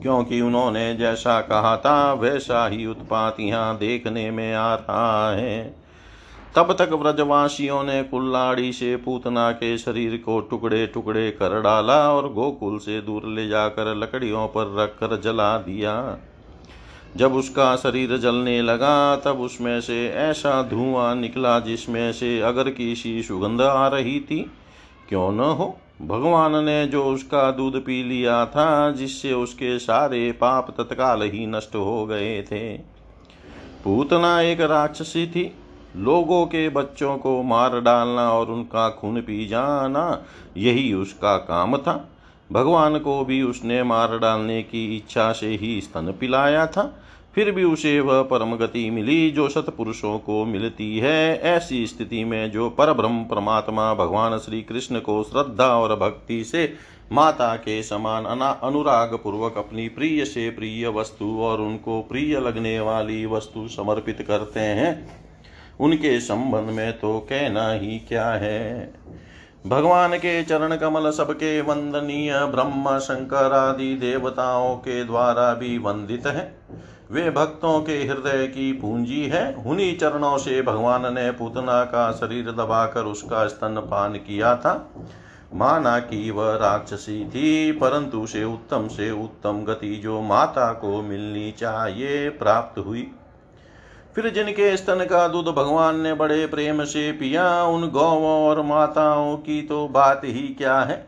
क्योंकि 0.02 0.42
उन्होंने 0.42 0.96
जैसा 0.96 1.42
कहा 1.42 1.78
था, 1.78 2.14
वैसा 2.14 2.68
ही 2.68 2.86
उत्पात 2.86 3.36
यहाँ 3.40 3.78
देखने 3.78 4.32
में 4.32 4.54
आ 4.54 4.76
रहा 4.76 5.36
है। 5.36 5.83
तब 6.56 6.74
तक 6.74 6.90
व्रजवासियों 6.94 7.84
ने 7.84 8.04
कुल्लाड़ी 8.04 8.74
से 8.74 8.96
पूतना 8.96 9.52
के 9.52 9.78
शरीर 9.78 10.18
को 10.18 10.40
टुकड़े 10.40 10.88
टुकड़े 10.88 11.32
कर 11.32 11.62
डाला 11.62 12.14
और 12.14 12.34
गोकुल 12.34 12.78
से 12.78 13.02
दूर 13.02 13.26
ले 13.26 13.48
जाकर 13.48 13.96
लकड़ियों 13.96 14.48
पर 14.48 14.76
रखकर 14.80 15.22
जला 15.22 15.58
दिया। 15.58 16.18
जब 17.18 17.34
उसका 17.34 17.76
शरीर 17.76 18.18
जलने 18.18 18.62
लगा, 18.62 19.16
तब 19.16 19.40
उसमें 19.40 19.82
से 19.82 20.08
ऐसा 20.10 20.64
धुआँ 20.64 21.16
निकला 21.16 21.60
जिसमें 21.60 22.14
से 22.14 22.40
अगर 22.42 22.70
की 22.70 22.96
सी 22.96 23.24
सुगंध 23.24 23.62
आ 23.62 23.88
रही 23.88 24.20
थी। 24.20 24.52
क्यों 25.10 25.32
न 25.32 25.40
हो, 25.40 25.78
भगवान 26.02 26.64
ने 26.64 26.88
जो 26.88 27.04
उसका 27.04 27.52
दूध 27.52 27.86
पी 27.86 28.04
लिया 28.04 28.46
था, 28.46 28.92
जिससे 28.92 29.34
उसके 29.34 29.80
सारे 29.80 30.32
पाप 30.32 30.70
तत्काल 30.72 31.22
ही 31.22 31.48
नष्ट 31.48 31.76
हो 31.76 32.06
गए 32.06 32.42
थे। 32.42 32.78
पूतना 33.84 34.42
एक 34.42 34.62
राक्षसी 34.62 35.28
थी 35.28 35.56
लोगों 35.96 36.46
के 36.46 36.70
बच्चों 36.70 37.18
को 37.18 37.44
मार 37.44 37.82
डालना 37.82 38.32
और 38.34 38.52
उनका 38.52 38.90
खून 38.90 39.22
पी 39.22 39.46
जाना, 39.48 40.26
यही 40.58 40.94
उसका 40.94 41.38
काम 41.38 41.78
था। 41.78 42.10
भगवान 42.52 43.00
को 43.00 43.26
भी 43.26 43.42
उसने 43.42 43.84
मार 43.84 44.18
डालने 44.20 44.64
की 44.64 44.98
इच्छा 44.98 45.32
से 45.32 45.48
ही 45.48 45.82
स्तन 45.82 46.14
पिलाया 46.20 46.68
था। 46.68 47.00
फिर 47.36 47.52
भी 47.52 47.64
उसे 47.64 48.00
वह 48.00 48.22
परम 48.22 48.56
गति 48.56 48.90
मिली 48.90 49.32
जो 49.32 49.50
सतपुरुषों 49.50 50.20
को 50.20 50.46
मिलती 50.46 50.98
है। 51.00 51.40
ऐसी 51.42 51.88
स्थिति 51.88 52.24
में 52.24 52.52
जो 52.52 52.70
पर 52.70 52.94
ब्रह्म 52.94 53.24
परमात्मा 53.24 53.94
भगवान 53.94 54.38
श्री 54.38 54.62
कृष्ण 54.62 55.00
को 55.00 55.24
श्रद्धा 55.24 55.68
और 55.68 55.96
भक्ति 55.96 56.44
से 56.44 56.74
माता 57.12 57.56
के 57.56 57.84
समान 57.84 58.26
अना 58.26 58.50
अनुराग 58.50 59.14
पूर्वक 59.14 59.58
अपनी 59.58 59.90
प्रिय 59.90 60.26
से 60.26 60.50
प्रिय 60.50 60.88
वस्तु 60.88 61.40
और 61.40 61.62
उनको 61.62 62.02
प्रिय 62.02 62.40
लगने 62.40 62.80
वाली 62.80 63.26
वस्तु 63.26 63.68
समर्पित 63.68 64.26
करते 64.28 64.60
हैं 64.60 65.23
उनके 65.80 66.20
संबंध 66.20 66.70
में 66.70 67.00
तो 67.00 67.20
कहना 67.20 67.72
ही 67.72 68.00
क्या 68.00 68.28
है? 68.28 68.94
भगवान 69.68 70.18
के 70.18 70.44
चरण 70.44 70.76
कमल 70.76 71.12
सबके 71.12 71.62
वंदनीय 71.62 72.46
ब्रह्म 72.46 73.00
शंकर 73.00 73.54
आदि 73.54 73.96
देवताओं 73.96 74.76
के 74.76 75.04
द्वारा 75.04 75.54
भी 75.54 75.78
वंदित 75.78 76.28
है। 76.28 76.56
वे 77.12 77.30
भक्तों 77.30 77.82
के 77.82 77.94
हृदय 77.94 78.48
की 78.48 78.74
पूंजी 78.74 79.26
है। 79.26 79.54
उन्हीं 79.54 79.98
चरणों 79.98 80.38
से 80.38 80.62
भगवान 80.62 81.14
ने 81.14 81.32
पूतना 81.32 81.84
का 81.84 82.12
शरीर 82.12 82.52
दबाकर 82.52 83.02
उसका 83.02 83.48
स्तन 83.48 83.88
पान 83.92 84.14
किया 84.14 84.56
था। 84.56 84.92
माना 85.54 86.00
कि 86.00 86.32
वह 86.32 86.56
राक्षसी 86.56 87.26
थी, 87.26 87.72
परंतु 87.72 88.20
उसे 88.20 88.44
उत्तम 88.44 88.88
से 88.88 89.12
उत्तम 89.12 89.64
गति 89.64 89.96
जो 89.96 90.22
माता 90.22 90.74
को 90.74 91.02
मिलनी 91.02 91.52
चाहिए 91.52 92.30
प्राप्त 92.30 92.80
हुई। 92.80 93.12
फिर 94.16 94.30
जिनके 94.30 94.78
स्तन 94.78 95.06
का 95.10 95.28
दूध 95.28 95.46
भगवान 95.46 96.00
ने 96.00 96.14
बड़े 96.14 96.46
प्रेम 96.46 96.84
से 96.84 97.12
पिया, 97.12 97.64
उन 97.64 97.90
गौवों 97.90 98.48
और 98.48 98.62
माताओं 98.62 99.38
की 99.38 99.62
तो 99.62 99.88
बात 99.88 100.22
ही 100.24 100.48
क्या 100.48 100.80
है? 100.80 101.08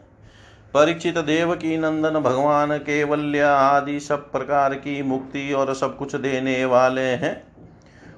परीक्षित 0.74 1.18
देव 1.18 1.56
की 1.56 1.78
नंदन 1.78 2.20
भगवान 2.20 2.78
केवल्य 2.78 3.40
आदि 3.40 4.00
सब 4.00 4.32
प्रकार 4.32 4.74
की 4.74 5.04
मुक्ति 5.04 5.54
और 5.54 5.74
सब 5.76 5.98
कुछ 5.98 6.16
देने 6.16 6.66
वाले 6.66 7.02
हैं। 7.02 7.44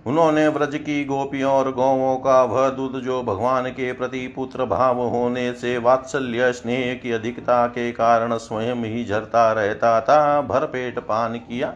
उन्होंने 0.05 0.47
व्रज 0.47 0.75
की 0.75 1.05
गोपियों 1.05 1.51
और 1.51 1.71
गौवों 1.71 2.17
का 2.17 2.43
वह 2.43 2.69
दूध 2.69 3.01
जो 3.01 3.23
भगवान 3.23 3.65
के 3.65 3.93
प्रति 3.93 4.27
पुत्र 4.27 4.65
भाव 4.65 5.01
होने 5.01 5.53
से 5.53 5.77
वात्सल्य 5.77 6.53
स्नेह 6.53 6.93
की 6.93 7.11
अधिकता 7.11 7.67
के 7.67 7.91
कारण 7.91 8.37
स्वयं 8.37 8.75
ही 8.75 9.05
झरता 9.05 9.51
रहता 9.51 10.01
था, 10.01 10.41
भरपेट 10.41 10.99
पान 10.99 11.33
किया। 11.33 11.73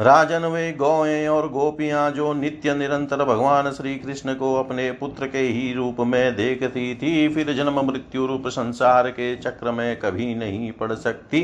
राजन 0.00 0.44
वे 0.44 0.72
गौएँ 0.72 1.26
और 1.28 1.48
गोपियाँ 1.48 2.10
जो 2.10 2.32
नित्य 2.32 2.74
निरंतर 2.74 3.24
भगवान 3.24 3.70
श्री 3.72 3.94
कृष्ण 3.94 4.34
को 4.34 4.54
अपने 4.54 4.90
पुत्र 4.92 5.26
के 5.26 5.38
ही 5.38 5.72
रूप 5.72 5.96
में 6.00 6.34
देखती 6.36 6.94
थी, 6.94 7.28
फिर 7.28 7.52
जन्म 7.52 7.80
मृत्यु 7.82 8.26
रूप 8.26 8.48
संसार 8.48 9.10
के 9.10 9.34
चक्र 9.36 9.72
में 9.72 9.98
कभी 10.00 10.34
नहीं 10.34 10.72
पड़ 10.72 10.92
सकती, 10.92 11.40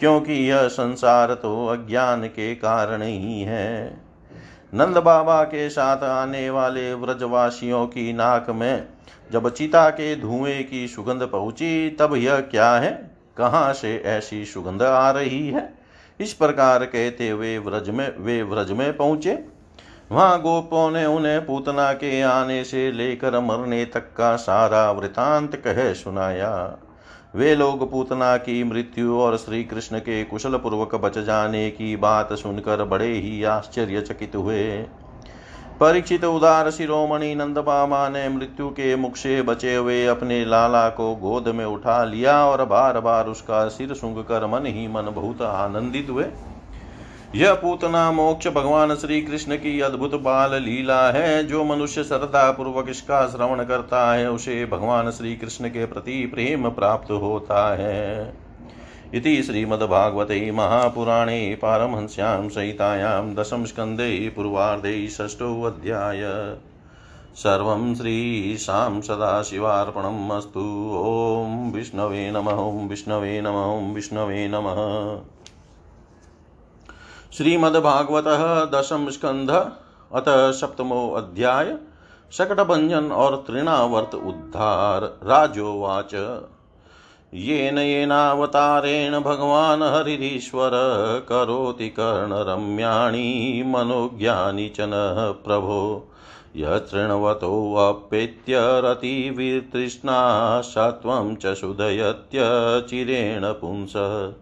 क्योंकि 0.00 0.32
यह 0.50 0.66
संसार 0.68 1.34
तो 1.34 1.66
अज्ञान 1.66 2.26
के 2.26 2.54
कारण 2.54 3.02
ही 3.02 3.40
है। 3.42 3.88
नंद 4.74 4.98
बाबा 4.98 5.42
के 5.44 5.68
साथ 5.70 6.04
आने 6.04 6.48
वाले 6.50 6.92
व्रजवासियों 6.94 7.86
की 7.86 8.12
नाक 8.12 8.50
में 8.50 8.86
जब 9.32 9.48
चिता 9.50 9.88
के 9.90 10.14
धुएँ 10.16 10.62
की 10.62 10.86
सुगंध 10.88 11.22
पहुँची, 11.22 11.90
तब 11.90 12.14
यह 12.16 12.40
क्या 12.40 12.72
है? 12.72 12.90
कहाँ 13.36 13.72
से 13.72 13.96
ऐसी 14.06 14.44
सुगंध 14.44 14.82
आ 14.82 15.10
रही 15.10 15.48
है? 15.48 15.79
इस 16.20 16.32
प्रकार 16.32 16.84
कहते 16.84 17.28
हुए 17.28 17.58
व्रज 17.58 17.90
में, 17.90 18.18
वे 18.18 18.42
व्रज 18.42 18.70
में 18.70 18.96
पहुँचे। 18.96 19.38
वहाँ 20.12 20.40
गोपों 20.40 20.90
ने 20.90 21.04
उन्हें 21.06 21.46
पूतना 21.46 21.92
के 21.92 22.20
आने 22.22 22.64
से 22.64 22.92
लेकर 22.92 23.40
मरने 23.40 23.84
तक 23.84 24.12
का 24.16 24.36
सारा 24.36 24.90
वृतांत 24.90 25.56
कह 25.56 25.92
सुनाया। 25.92 26.78
वे 27.34 27.54
लोग 27.54 27.90
पूतना 27.90 28.36
की 28.36 28.64
मृत्यु 28.64 29.18
और 29.18 29.36
श्री 29.36 29.64
कृष्ण 29.64 29.98
के 29.98 30.24
कुशल 30.24 30.56
पूर्वक 30.56 30.94
बच 30.94 31.18
जाने 31.18 31.70
की 31.70 31.96
बात 31.96 32.32
सुनकर 32.32 32.84
बड़े 32.84 33.12
ही 33.12 33.44
आश्चर्यचकित 33.44 34.36
हुए। 34.36 34.86
परीक्षित 35.80 36.24
उदार 36.24 36.70
शिरोमणि 36.70 37.34
नंद 37.34 37.58
बाबा 37.58 38.08
ने 38.08 38.28
मृत्यु 38.28 38.68
के 38.68 38.96
मुख 38.96 39.16
से 39.16 39.42
बचे 39.42 39.74
हुए 39.74 40.06
अपने 40.06 40.44
लाला 40.44 40.88
को 40.88 41.14
गोद 41.14 41.48
में 41.48 41.64
उठा 41.64 42.04
लिया 42.04 42.44
और 42.46 42.64
बार 42.64 43.00
बार 43.00 43.26
उसका 43.26 43.68
सिर 43.68 43.94
सुंग 43.94 44.16
कर 44.16 44.46
मन 44.46 44.66
ही 44.66 44.88
मन 44.88 45.02
बहुत 45.02 45.42
आनंदित 45.42 46.10
हुए। 46.10 46.24
यह 47.34 47.54
पूतना 47.54 48.12
मोक्ष 48.12 48.48
भगवान 48.48 48.94
श्री 48.94 49.22
कृष्ण 49.22 49.56
की 49.56 49.80
अद्भुत 49.80 50.14
बाल 50.14 50.54
लीला 50.54 51.10
है, 51.10 51.44
जो 51.46 51.64
मनुष्य 51.64 52.04
श्रद्धा 52.04 52.50
पूर्वक 52.50 52.86
इसका 52.90 53.26
श्रवण 53.26 53.64
करता 53.64 54.12
है, 54.12 54.30
उसे 54.30 54.66
भगवान 54.66 55.10
श्री 55.10 55.36
कृष्ण 55.36 55.68
के 55.68 55.86
प्रति 55.86 56.26
प्रेम 56.34 56.68
प्राप्त 56.70 57.10
होता 57.10 57.74
है। 57.74 58.32
इति 59.14 59.42
श्रीमद्भागवते 59.42 60.50
महापुराणे 60.50 61.58
पारमहंस्यां 61.62 62.48
सहितायां 62.48 63.34
दशमस्कन्धे 63.34 64.32
पूर्वार्धे 64.36 65.08
षष्ठोऽध्याय। 65.08 66.20
सर्वं 67.34 67.94
श्रीशां 67.94 69.00
सदाशिवार्पणम् 69.00 70.30
अस्तु। 70.30 70.60
ॐ 71.04 71.72
विष्णवे 71.72 72.30
नमः, 72.30 72.52
ॐ 72.52 72.88
विष्णवे 72.88 73.40
नमः, 73.40 73.64
ॐ 73.64 73.94
विष्णवे 73.94 74.48
नमः। 74.48 75.20
श्रीमद्भागवतः 77.32 78.64
दशम 78.64 79.10
स्कंध 79.10 79.50
अत 80.14 80.24
सप्तमो 80.28 81.10
अध्याय 81.10 81.76
शकटभंजन 82.32 83.12
और 83.12 83.44
तृणावर्त 83.46 84.14
उद्धार। 84.14 85.02
राजोवाच। 85.02 86.14
येन 87.34 87.78
येनावतारेण 87.78 89.20
भगवान् 89.20 89.82
हरिरीश्वर, 89.82 90.70
करोति 91.28 91.88
कर्णरम्याणि 91.88 93.62
मनोज्ञानि 93.66 94.68
च 94.68 94.80
नः 94.80 95.30
प्रभो। 95.30 96.08
यतृण्वतोऽप्येत्य 96.56 98.56
रतिवितृष्णा 98.58 100.60
सत्वं 100.60 101.36
च 101.36 101.54
शुधयत्यचिरेण 101.54 103.42
पुंसः। 103.44 104.32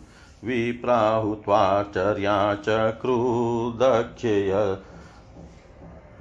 विप्राहुत्वाचर्या 0.43 2.55
चक्रुदक्षेय 2.55 4.77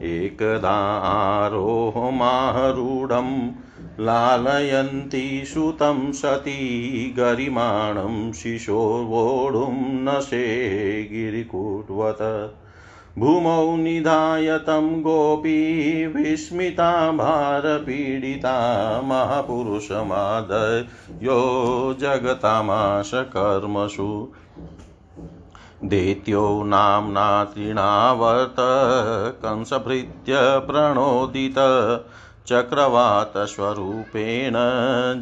एकदा 0.03 1.07
आरोहमारूढम् 1.07 3.51
लालयन्ती 4.01 5.45
सुतं 5.45 6.13
सती 6.13 7.15
गरिमाणं 7.19 8.33
शिशोर्वोढुं 8.33 9.75
नशे 9.79 10.45
गिरिकूटवत् 11.03 12.57
भूमौ 13.19 13.77
निधाय 13.77 14.59
तं 14.59 15.03
गोपी 15.03 16.07
विस्मिता 16.07 17.11
भारपीडिता 17.11 18.57
महापुरुषमादयो। 19.05 19.97
जगतामाश 22.01 23.11
कर्मसु 23.15 24.33
दैत्यो 25.85 26.63
नाम्ना 26.65 27.45
तृणावर्त 27.45 28.57
कंसभृत्य 29.43 30.33
प्रणोदित। 30.39 31.55
चक्रवातस्वरूपेण 32.51 34.53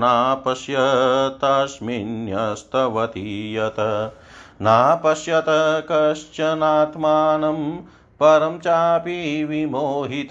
तस्मिन्यस्तवती 1.45 3.57
यत् 3.57 4.15
नापश्यत 4.63 5.45
कश्चनात्मानं 5.91 7.77
परं 8.21 8.59
चापि 8.59 9.45
विमोहित 9.45 10.29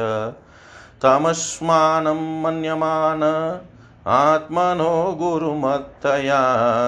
तमस्मानं 1.01 2.41
मन्यमान, 2.41 3.21
आत्मनो 4.07 5.15
गुरुमत्तया 5.19 6.41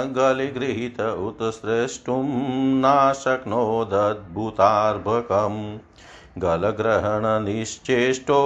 गलिगृहीत 0.04 1.02
उत 1.02 1.38
स्रष्टुं 1.42 2.80
नाशक्नोदद्भुतार्भकम्। 2.80 5.78
गलग्रहणनिश्चेष्टो 6.38 8.42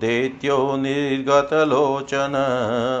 दैत्यो 0.00 0.76
निर्गतलोचन 0.76 2.32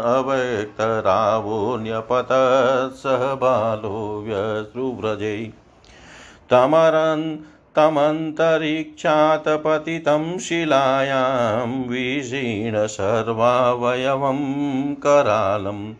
अव्यक्तरावोऽन्यपतत् 0.04 2.96
सह 2.96 3.34
बालो 3.34 4.24
व्यश्रुव्रजै 4.26 5.50
तमरन् 6.50 7.36
तमन्तरिक्षात् 7.76 9.48
पतितं 9.48 10.38
शिलायां 10.38 11.88
विषीण 11.88 12.86
सर्वावयवं 12.86 14.38
करालं। 14.94 15.94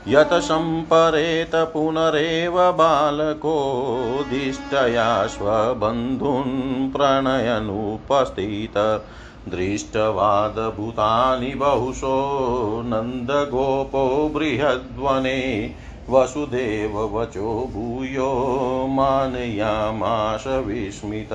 यत 0.08 0.30
सम्परेत 0.34 1.52
पुनरेव 1.56 2.72
बालकोदिष्टया 2.72 5.28
स्वबन्धून् 5.28 6.92
प्रणयनुपस्थित। 6.92 9.06
दृष्टवादभूतानि 9.50 11.56
बहुशो 11.56 12.82
नन्दगोपो 12.86 14.32
बृहद्वने। 14.36 15.72
वसुदेववचो 16.10 17.70
भूयो 17.74 18.88
मानयामाश 18.90 20.48
विस्मित। 20.48 21.30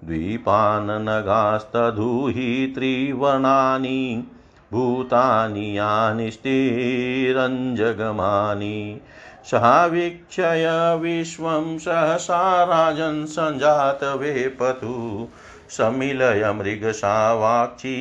द्वीपाननगास्तधूहि 0.06 2.71
त्रिवर्णानि 2.75 4.28
भूतानि 4.73 5.78
यानि 5.78 6.32
स्थिरञ्जगमानि। 6.32 9.02
सावीक्षय 9.45 10.97
विश्वं 11.02 11.78
सहसा 11.78 12.63
राजन् 12.63 13.25
सञ्जातवेपतु। 13.25 15.28
समिलय 15.69 16.51
मृगसावाक्षी 16.53 17.93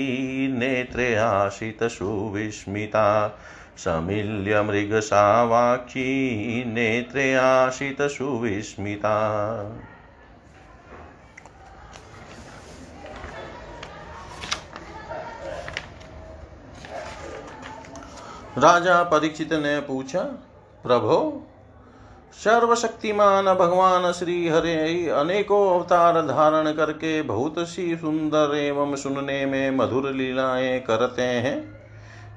नेत्रे 0.52 1.14
आशितसुविस्मिता 1.16 3.06
समिल्य 3.76 4.62
मृगसावाक्षी 4.62 6.04
नेत्रे 6.66 7.34
आशितसुविस्मिता 7.34 9.16
राजा 18.58 19.02
परीक्षित 19.02 19.52
ने 19.52 19.80
पूछा 19.80 20.22
प्रभो 20.84 21.18
सर्वशक्तिमान 22.38 23.44
भगवान 23.44 24.12
श्री 24.12 24.48
हरे, 24.48 25.08
अनेकों 25.08 25.74
अवतार 25.74 26.22
धारण 26.22 26.72
करके 26.72 27.22
बहुत 27.22 27.54
सी 27.58 27.96
सुंदर 27.96 28.56
एवं 28.56 28.96
सुनने 28.96 29.46
में 29.46 29.70
मधुर 29.70 30.10
लीलाएँ 30.10 30.80
करते 30.80 31.22
हैं। 31.22 31.78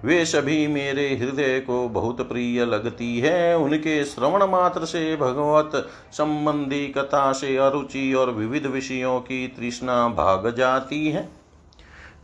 वे 0.05 0.25
सभी 0.25 0.67
मेरे 0.67 1.15
हृदय 1.15 1.59
को 1.59 1.89
बहुत 1.89 2.29
प्रिय 2.29 2.65
लगती 2.65 3.19
है। 3.19 3.57
उनके 3.57 4.05
श्रवण 4.05 4.43
मात्र 4.43 4.85
से 4.85 5.15
भगवत 5.15 5.89
संबंधी 6.11 6.87
कथा 6.87 7.31
से 7.31 7.57
अरुचि 7.57 8.13
और 8.13 8.31
विविध 8.31 8.65
विषयों 8.65 9.19
की 9.19 9.47
तृष्णा 9.47 10.07
भाग 10.07 10.55
जाती 10.57 11.09
है। 11.09 11.29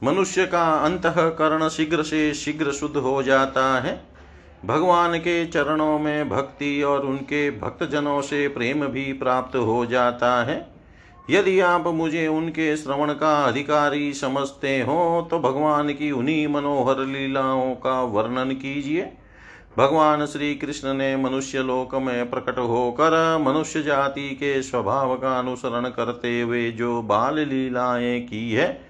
मनुष्य 0.03 0.45
का 0.45 0.73
अंतकरण 0.73 1.69
शीघ्र 1.69 2.03
से 2.03 2.33
शीघ्र 2.33 2.71
शुद्ध 2.71 2.97
हो 2.97 3.23
जाता 3.23 3.79
है। 3.79 4.16
भगवान 4.65 5.17
के 5.17 5.45
चरणों 5.45 5.99
में 5.99 6.29
भक्ति 6.29 6.81
और 6.83 7.05
उनके 7.05 7.49
भक्तजनों 7.51 8.21
से 8.21 8.47
प्रेम 8.47 8.85
भी 8.87 9.13
प्राप्त 9.13 9.55
हो 9.55 9.85
जाता 9.85 10.43
है। 10.43 10.67
यदि 11.29 11.59
आप 11.59 11.87
मुझे 11.87 12.27
उनके 12.27 12.77
श्रवण 12.77 13.13
का 13.13 13.43
अधिकारी 13.43 14.13
समझते 14.13 14.79
हो 14.81 15.27
तो 15.31 15.39
भगवान 15.39 15.89
की 15.89 16.11
उन्हीं 16.11 16.47
मनोहर 16.47 16.99
लीलाओं 16.99 17.73
का 17.75 18.01
वर्णन 18.01 18.51
कीजिए। 18.51 19.13
भगवान 19.77 20.25
श्री 20.25 20.55
कृष्ण 20.55 20.93
ने 20.93 21.15
मनुष्य 21.17 21.59
लोक 21.59 21.95
में 21.95 22.29
प्रकट 22.29 22.57
होकर 22.57 23.37
मनुष्य 23.37 23.81
जाति 23.83 24.29
के 24.29 24.61
स्वभाव 24.61 25.15
का 25.15 25.37
अनुसरण 25.39 25.89
करते 25.89 26.41
हुए 26.41 26.71
जो 26.71 27.01
बाल 27.01 27.39
लीलाएँ 27.39 28.19
की 28.21 28.51
है 28.51 28.86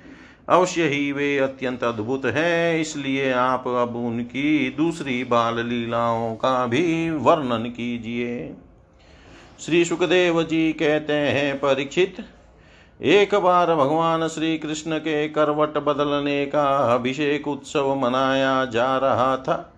अवश्य 0.48 0.88
ही 0.88 1.12
वे 1.12 1.38
अत्यंत 1.38 1.84
अद्भुत 1.84 2.26
है, 2.26 2.82
इसलिए 2.82 3.32
आप 3.32 3.68
अब 3.68 3.95
उनकी 3.95 4.70
दूसरी 4.70 5.24
बाल 5.24 5.60
लीलाओं 5.66 6.36
का 6.36 6.66
भी 6.66 7.10
वर्णन 7.10 7.70
कीजिए। 7.70 8.56
श्री 9.60 9.86
सुखदेव 9.86 10.43
जी 10.43 10.72
कहते 10.74 11.14
हैं, 11.14 11.58
परीक्षित, 11.60 12.16
एक 13.02 13.36
बार 13.36 13.76
भगवान 13.76 14.28
श्री 14.28 14.58
कृष्ण 14.58 14.98
के 14.98 15.28
करवट 15.30 15.78
बदलने 15.78 16.45
का 16.45 16.66
अभिषेक 16.93 17.48
उत्सव 17.48 17.93
मनाया 17.95 18.66
जा 18.66 18.98
रहा 18.98 19.36
था। 19.38 19.74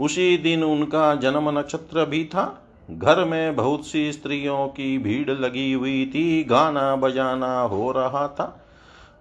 उसी 0.00 0.36
दिन 0.36 0.62
उनका 0.64 1.14
जन्म 1.14 1.58
नक्षत्र 1.58 2.04
भी 2.04 2.24
था। 2.24 2.62
घर 2.90 3.24
में 3.24 3.56
बहुत 3.56 3.86
सी 3.86 4.12
स्त्रियों 4.12 4.66
की 4.68 4.98
भीड़ 4.98 5.30
लगी 5.30 5.72
हुई 5.72 6.06
थी, 6.06 6.44
गाना 6.44 6.96
बजाना 6.96 7.60
हो 7.60 7.92
रहा 7.92 8.26
था। 8.28 8.64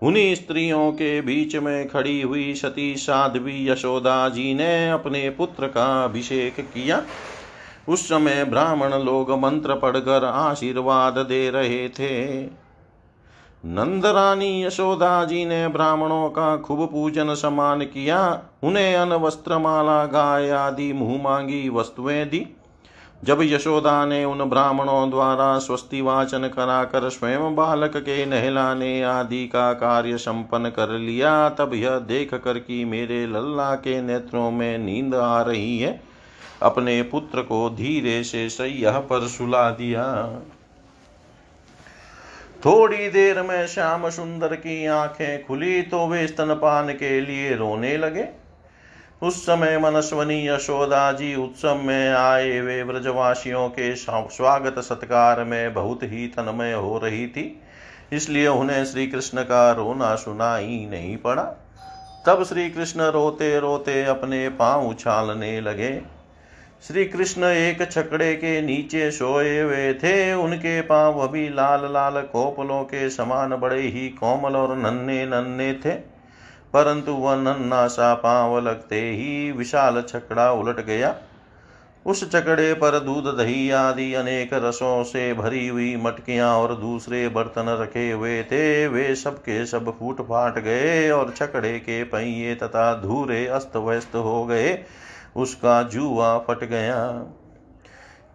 उन्हीं 0.03 0.35
स्त्रियों 0.35 0.91
के 0.91 1.21
बीच 1.21 1.55
में 1.55 1.87
खड़ी 1.87 2.21
हुई 2.21 2.53
सती 2.53 2.95
साध्वी 2.95 3.69
यशोदा 3.69 4.29
जी 4.29 4.53
ने 4.53 4.89
अपने 4.89 5.29
पुत्र 5.29 5.67
का 5.67 6.03
अभिषेक 6.03 6.55
किया। 6.59 7.03
उस 7.89 8.05
समय 8.05 8.43
ब्राह्मण 8.43 8.93
लोग 8.93 9.31
मंत्र 9.31 9.75
पढ़कर 9.75 10.23
आशीर्वाद 10.25 11.13
दे 11.17 11.49
रहे 11.49 11.89
थे। 11.89 12.43
नंदरानी 13.65 14.65
यशोदा 14.65 15.25
जी 15.25 15.45
ने 15.45 15.67
ब्राह्मणों 15.67 16.29
का 16.29 16.57
खूब 16.57 16.91
पूजन 16.91 17.35
समान 17.35 17.81
किया। 17.81 18.41
उन्हें 18.63 18.95
अन 18.95 19.09
माला, 19.61 20.05
गाय 20.05 20.49
आदि 20.49 20.93
मुँह 20.93 21.23
मांगी 21.23 21.69
वस्तुएँ 21.69 22.25
दी। 22.25 22.56
जब 23.23 23.39
यशोदा 23.41 24.05
ने 24.05 24.25
उन 24.25 24.43
ब्राह्मणों 24.43 25.09
द्वारा 25.09 25.57
स्वस्ति 25.59 26.01
वाचन 26.01 26.47
कराकर 26.47 27.09
स्वयं 27.09 27.55
बालक 27.55 27.97
के 27.97 28.25
नहलाने 28.25 29.03
आदि 29.03 29.47
का 29.47 29.73
कार्य 29.73 30.17
संपन्न 30.17 30.69
कर 30.69 30.89
लिया, 30.89 31.49
तब 31.49 31.73
यह 31.73 31.99
देख 31.99 32.33
कर 32.33 32.59
कि 32.59 32.85
मेरे 32.85 33.27
लल्ला 33.27 33.75
के 33.75 34.01
नेत्रों 34.01 34.51
में 34.51 34.77
नींद 34.77 35.15
आ 35.15 35.41
रही 35.41 35.79
है। 35.79 36.01
अपने 36.61 37.01
पुत्र 37.01 37.41
को 37.41 37.69
धीरे 37.69 38.23
से 38.23 38.49
सैया 38.49 38.91
पर 38.91 39.27
सुला 39.27 39.69
दिया। 39.69 40.05
थोड़ी 42.65 43.09
देर 43.09 43.41
में 43.41 43.67
श्याम 43.67 44.09
सुंदर 44.09 44.55
की 44.55 44.85
आँखें 44.85 45.45
खुली 45.45 45.81
तो 45.81 46.07
वे 46.07 46.27
स्तनपान 46.27 46.87
के 46.89 47.21
लिए 47.21 47.55
रोने 47.55 47.97
लगे। 47.97 48.27
उस 49.21 49.41
समय 49.41 49.77
मनस्वनी 49.79 50.47
यशोदा 50.47 51.11
जी 51.11 51.33
उत्सव 51.35 51.75
में 51.75 52.09
आए 52.09 52.59
वे 52.61 52.81
व्रजवासियों 52.83 53.67
के 53.69 53.95
स्वागत 53.95 54.79
सत्कार 54.79 55.43
में 55.43 55.73
बहुत 55.73 56.03
ही 56.03 56.27
तन्मय 56.27 56.73
हो 56.73 56.97
रही 56.97 57.25
थी, 57.27 57.61
इसलिए 58.13 58.47
उन्हें 58.47 58.83
श्री 58.85 59.05
कृष्ण 59.07 59.43
का 59.43 59.71
रोना 59.71 60.13
सुनाई 60.15 60.85
नहीं 60.91 61.15
पड़ा। 61.17 61.43
तब 62.25 62.43
श्री 62.43 62.69
कृष्ण 62.69 63.09
रोते 63.11 63.59
रोते 63.59 64.03
अपने 64.05 64.47
पाँव 64.49 64.87
उछालने 64.89 65.59
लगे। 65.61 65.89
श्री 66.87 67.05
कृष्ण 67.05 67.43
एक 67.45 67.81
छकड़े 67.91 68.33
के 68.35 68.61
नीचे 68.61 69.09
सोए 69.11 69.59
हुए 69.59 69.93
थे। 69.93 70.33
उनके 70.33 70.81
पाँव 70.83 71.19
अभी 71.19 71.47
लाल 71.49 71.89
लाल 71.93 72.21
कोपलों 72.23 72.83
के 72.83 73.09
समान 73.09 73.55
बड़े 73.55 73.81
ही 73.81 74.07
कोमल 74.15 74.55
और 74.55 74.75
नन्हे 74.77 75.25
नन्हे 75.25 75.73
थे। 75.75 75.95
परंतु 76.73 77.11
वह 77.11 77.35
नन्ना 77.35 77.87
सा 77.87 78.13
पाँव 78.13 78.59
लगते 78.59 79.01
ही 79.01 79.51
विशाल 79.51 80.01
छकड़ा 80.01 80.51
उलट 80.51 80.85
गया। 80.85 81.15
उस 82.05 82.29
चकड़े 82.31 82.73
पर 82.73 82.99
दूध, 82.99 83.25
दही 83.37 83.69
आदि 83.69 84.13
अनेक 84.13 84.49
रसों 84.53 85.03
से 85.03 85.33
भरी 85.33 85.67
हुई 85.67 85.95
मटकियाँ 85.95 86.55
और 86.57 86.75
दूसरे 86.75 87.29
बर्तन 87.29 87.77
रखे 87.81 88.11
हुए 88.11 88.43
थे, 88.43 88.87
वे 88.87 89.15
सब 89.15 89.37
के 89.37 89.65
सब 89.65 89.99
फूट 89.99 90.21
फाट 90.21 90.59
गए 90.59 91.09
और 91.09 91.33
छकड़े 91.37 91.79
के 91.79 92.03
पहिए 92.03 92.55
तथा 92.55 92.93
धूरे 92.93 93.47
अस्त 93.47 93.75
व्यस्त 93.75 94.15
हो 94.15 94.45
गए। 94.45 94.83
उसका 95.35 95.83
जुआ 95.83 96.37
फट 96.37 96.63
गया। 96.63 97.25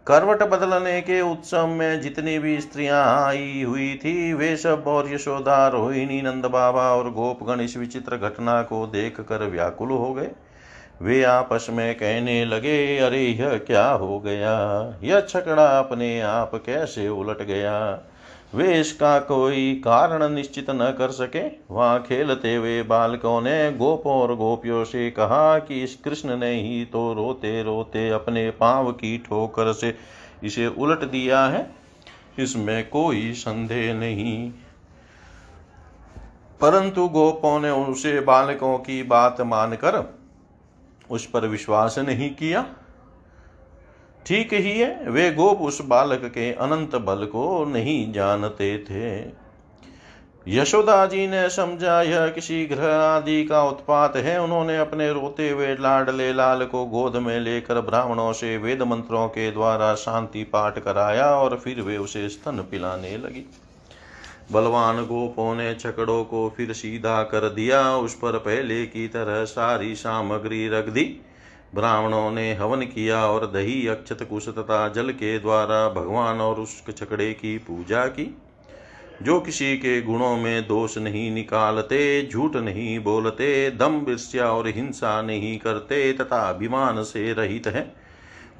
करवट 0.06 0.42
बदलने 0.42 1.00
के 1.00 1.20
उत्सव 1.20 1.66
में 1.66 2.00
जितनी 2.00 2.38
भी 2.38 2.60
स्त्रियाँ 2.60 3.26
आई 3.26 3.64
हुई 3.68 4.00
थी, 4.04 4.32
वे 4.32 4.56
सब 4.56 4.84
और 4.86 5.14
यशोदा, 5.14 5.68
रोहिणी, 5.68 6.22
नंद 6.22 6.46
बाबा 6.46 6.94
और 6.94 7.10
गोपगण 7.10 7.60
इस 7.60 7.76
विचित्र 7.76 8.16
घटना 8.16 8.62
को 8.62 8.86
देख 8.86 9.20
कर 9.20 9.44
व्याकुल 9.44 9.90
हो 9.90 10.14
गए। 10.14 10.30
वे 11.02 11.24
आपस 11.24 11.66
में 11.70 11.94
कहने 11.94 12.44
लगे, 12.44 12.98
अरे, 12.98 13.22
यह 13.22 13.58
क्या 13.58 13.90
हो 13.90 14.20
गया? 14.20 14.94
यह 15.02 15.20
छकड़ा 15.20 15.78
अपने 15.78 16.20
आप 16.20 16.50
कैसे 16.66 17.08
उलट 17.08 17.42
गया? 17.42 18.00
वे 18.54 18.80
इसका 18.80 19.18
कोई 19.18 19.74
कारण 19.84 20.28
निश्चित 20.28 20.66
न 20.70 20.94
कर 20.98 21.10
सके। 21.10 21.48
वहाँ 21.70 22.02
खेलते 22.02 22.54
हुए 22.54 22.82
बालकों 22.82 23.40
ने 23.40 23.72
गोपों 23.72 24.12
और 24.12 24.34
गोपियों 24.36 24.84
से 24.84 25.10
कहा 25.10 25.58
कि 25.58 25.82
इस 25.82 25.96
कृष्ण 25.96 26.36
ने 26.36 26.60
ही 26.60 26.84
तो 26.84 27.12
रोते 27.12 27.62
रोते 27.62 28.10
अपने 28.10 28.50
पाँव 28.50 28.92
की 28.92 29.18
ठोकर 29.18 29.72
से 29.72 29.94
इसे 30.44 30.66
उलट 30.66 30.98
दिया 30.98 31.44
है। 31.46 31.74
इसमें 32.38 32.88
कोई 32.88 33.32
संदेह 33.32 33.94
नहीं। 33.94 34.52
परंतु 36.60 37.08
गोपों 37.08 37.60
ने 37.60 37.70
उसे 37.70 38.20
बालकों 38.20 38.78
की 38.78 39.02
बात 39.02 39.40
मानकर 39.40 40.18
उस 41.10 41.26
पर 41.26 41.46
विश्वास 41.46 41.98
नहीं 41.98 42.30
किया। 42.34 42.66
ठीक 44.26 44.52
ही 44.54 44.78
है, 44.78 45.10
वे 45.10 45.30
गोप 45.32 45.58
उस 45.58 45.80
बालक 45.84 46.24
के 46.24 46.52
अनंत 46.52 46.96
बल 46.96 47.24
को 47.24 47.64
नहीं 47.64 48.12
जानते 48.12 48.78
थे। 48.78 49.42
यशोदा 50.48 51.06
जी 51.06 51.26
ने 51.26 51.48
समझा, 51.50 52.02
यह 52.02 52.26
किसी 52.28 52.64
ग्रह 52.66 52.94
आदि 52.94 53.44
का 53.44 53.62
उत्पात 53.64 54.16
है। 54.16 54.40
उन्होंने 54.42 54.76
अपने 54.78 55.12
रोते 55.12 55.50
हुए 55.50 55.74
लाडले 55.74 56.32
लाल 56.32 56.64
को 56.64 56.84
गोद 56.84 57.16
में 57.16 57.40
लेकर 57.40 57.80
ब्राह्मणों 57.80 58.32
से 58.32 58.56
वेद 58.56 58.82
मंत्रों 58.82 59.28
के 59.28 59.50
द्वारा 59.50 59.94
शांति 59.94 60.44
पाठ 60.44 60.78
कराया 60.78 61.26
और 61.26 61.56
फिर 61.56 61.80
वे 61.80 61.96
उसे 61.96 62.28
स्तन 62.28 62.64
पिलाने 62.70 63.16
लगी। 63.16 63.50
बलवान 64.52 65.04
गोपों 65.04 65.54
ने 65.54 65.74
छकड़ों 65.74 66.24
को 66.24 66.52
फिर 66.56 66.72
सीधा 66.72 67.22
कर 67.22 67.48
दिया, 67.48 67.96
उस 67.96 68.14
पर 68.14 68.38
पहले 68.38 68.86
की 68.86 69.08
तरह 69.08 69.44
सारी 69.44 69.94
सामग्री 69.94 70.68
रख 70.68 70.88
दी। 70.88 71.04
ब्राह्मणों 71.74 72.30
ने 72.30 72.54
हवन 72.54 72.80
किया 72.80 73.26
और 73.26 73.46
दही, 73.46 73.86
अक्षत 73.86 74.26
कुश 74.30 74.48
तथा 74.48 74.88
जल 74.88 75.10
के 75.10 75.38
द्वारा 75.38 75.88
भगवान 75.88 76.40
और 76.40 76.60
उस 76.60 76.82
छकड़े 76.96 77.32
की 77.32 77.58
पूजा 77.58 78.06
की। 78.06 78.36
जो 79.22 79.40
किसी 79.40 79.76
के 79.76 80.02
गुणों 80.02 80.36
में 80.36 80.68
दोष 80.68 80.98
नहीं 80.98 81.30
निकालते, 81.30 82.28
झूठ 82.32 82.56
नहीं 82.56 82.98
बोलते, 83.00 83.70
दम 83.70 84.04
ईर्ष्या 84.08 84.52
और 84.52 84.68
हिंसा 84.68 85.22
नहीं 85.22 85.58
करते 85.58 86.12
तथा 86.12 86.48
अभिमान 86.48 87.02
से 87.02 87.32
रहित 87.32 87.66
है, 87.66 87.94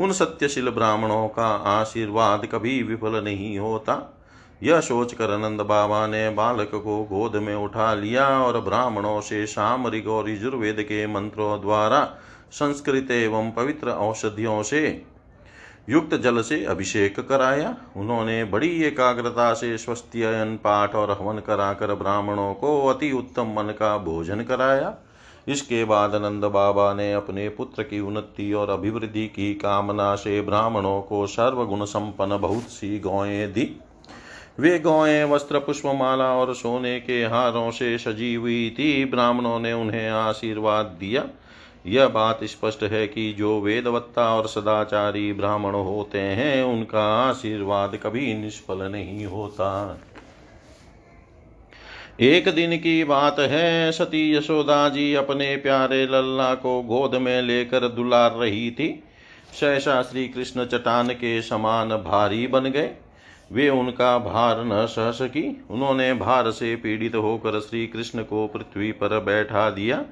उन 0.01 0.13
सत्यशील 0.13 0.71
ब्राह्मणों 0.71 1.29
का 1.29 1.47
आशीर्वाद 1.47 2.49
कभी 2.53 2.83
विफल 2.83 3.25
नहीं 3.25 3.59
होता। 3.59 4.19
यह 4.63 4.81
सोचकर 4.81 5.39
नंद 5.39 5.61
बाबा 5.61 6.07
ने 6.07 6.31
बालक 6.31 6.71
को 6.75 7.03
गोद 7.05 7.37
में 7.37 7.55
उठा 7.55 7.95
लिया 7.95 8.29
और 8.29 8.61
ब्राह्मणों 8.61 9.21
से 9.21 9.47
सामरिक 9.47 10.09
और 10.09 10.31
यजुर्वेद 10.31 10.77
के 10.81 11.07
मंत्रों 11.07 11.61
द्वारा 11.61 12.17
संस्कृत 12.53 13.11
एवं 13.11 13.51
पवित्र 13.51 13.91
औषधियों 13.91 14.63
से 14.63 15.03
युक्त 15.91 16.15
जल 16.15 16.41
से 16.43 16.65
अभिषेक 16.65 17.21
कराया। 17.21 17.77
उन्होंने 17.97 18.45
बड़ी 18.45 18.83
एकाग्रता 18.83 19.53
से 19.55 19.79
स्वस्तियन 19.79 20.57
पाठ 20.57 20.95
और 20.95 21.11
हवन 21.11 21.39
कराकर 21.39 21.95
ब्राह्मणों 21.95 22.55
को 22.55 22.87
अति 22.87 23.11
उत्तम 23.13 23.47
मन 23.47 23.75
का 23.79 23.97
भोजन 23.99 24.43
कराया। 24.43 24.95
इसके 25.49 25.85
बाद 25.85 26.15
नंद 26.15 26.45
बाबा 26.45 26.93
ने 26.95 27.13
अपने 27.13 27.49
पुत्र 27.49 27.83
की 27.83 28.01
उन्नति 28.01 28.53
और 28.53 28.71
अभिवृद्धि 28.71 29.27
की 29.27 29.55
कामना 29.55 30.15
से 30.15 30.41
ब्राह्मणों 30.41 31.01
को 31.03 31.27
सर्वगुण 31.27 31.85
संपन्न 31.85 32.39
बहुत 32.39 32.63
सी 32.63 32.99
गौएँ 33.01 33.47
दी। 33.47 33.81
वे 34.61 34.79
गौएँ 34.79 35.25
वस्त्र, 35.25 35.59
पुष्पमाला 35.59 36.33
और 36.35 36.55
सोने 36.55 37.01
के 37.01 37.25
हारों 37.25 37.71
से 37.71 37.99
सजी 37.99 38.35
हुई 38.35 38.71
थी। 38.71 39.05
ब्राह्मणों 39.05 39.61
ने 39.61 39.73
उन्हें 39.73 40.09
आशीर्वाद 40.09 40.87
दिया। 41.01 41.25
यह 41.87 42.09
बात 42.09 42.45
स्पष्ट 42.45 42.83
है 42.83 43.09
कि 43.09 43.33
जो 43.33 43.61
वेदवत्ता 43.61 44.35
और 44.35 44.47
सदाचारी 44.47 45.33
ब्राह्मण 45.33 45.75
होते 45.75 46.19
हैं, 46.19 46.63
उनका 46.63 47.05
आशीर्वाद 47.23 47.99
कभी 48.03 48.35
निष्फल 48.35 48.83
नहीं 48.83 49.27
होता। 49.27 50.01
एक 52.21 52.49
दिन 52.49 52.77
की 52.77 53.05
बात 53.05 53.39
है, 53.39 53.93
सती 53.93 54.35
यशोदा 54.37 54.89
जी 54.89 55.15
अपने 55.15 55.57
प्यारे 55.57 56.07
लल्ला 56.07 56.55
को 56.55 56.83
गोद 56.83 57.15
में 57.15 57.43
लेकर 57.43 57.89
दुलार 57.89 58.33
रही 58.33 58.71
थी। 58.71 59.05
सहसा 59.61 60.03
श्री 60.03 60.29
कृष्ण 60.29 60.65
चट्टान 60.65 61.09
के 61.09 61.43
समान 61.43 61.89
भारी 61.89 62.47
बन 62.47 62.65
गए। 62.65 62.91
वे 63.53 63.69
उनका 63.69 64.19
भार 64.19 64.65
न 64.65 64.87
सह 64.87 65.11
सकी 65.11 65.65
उन्होंने 65.71 66.15
भार 66.15 66.51
से 66.51 66.77
पीड़ित 66.77 67.15
होकर 67.15 67.61
श्री 67.61 67.87
कृष्ण 67.87 68.23
को 68.23 68.47
पृथ्वी 68.47 68.93
पर 68.93 69.19
बैठा 69.21 69.71
दिया। 69.71 70.05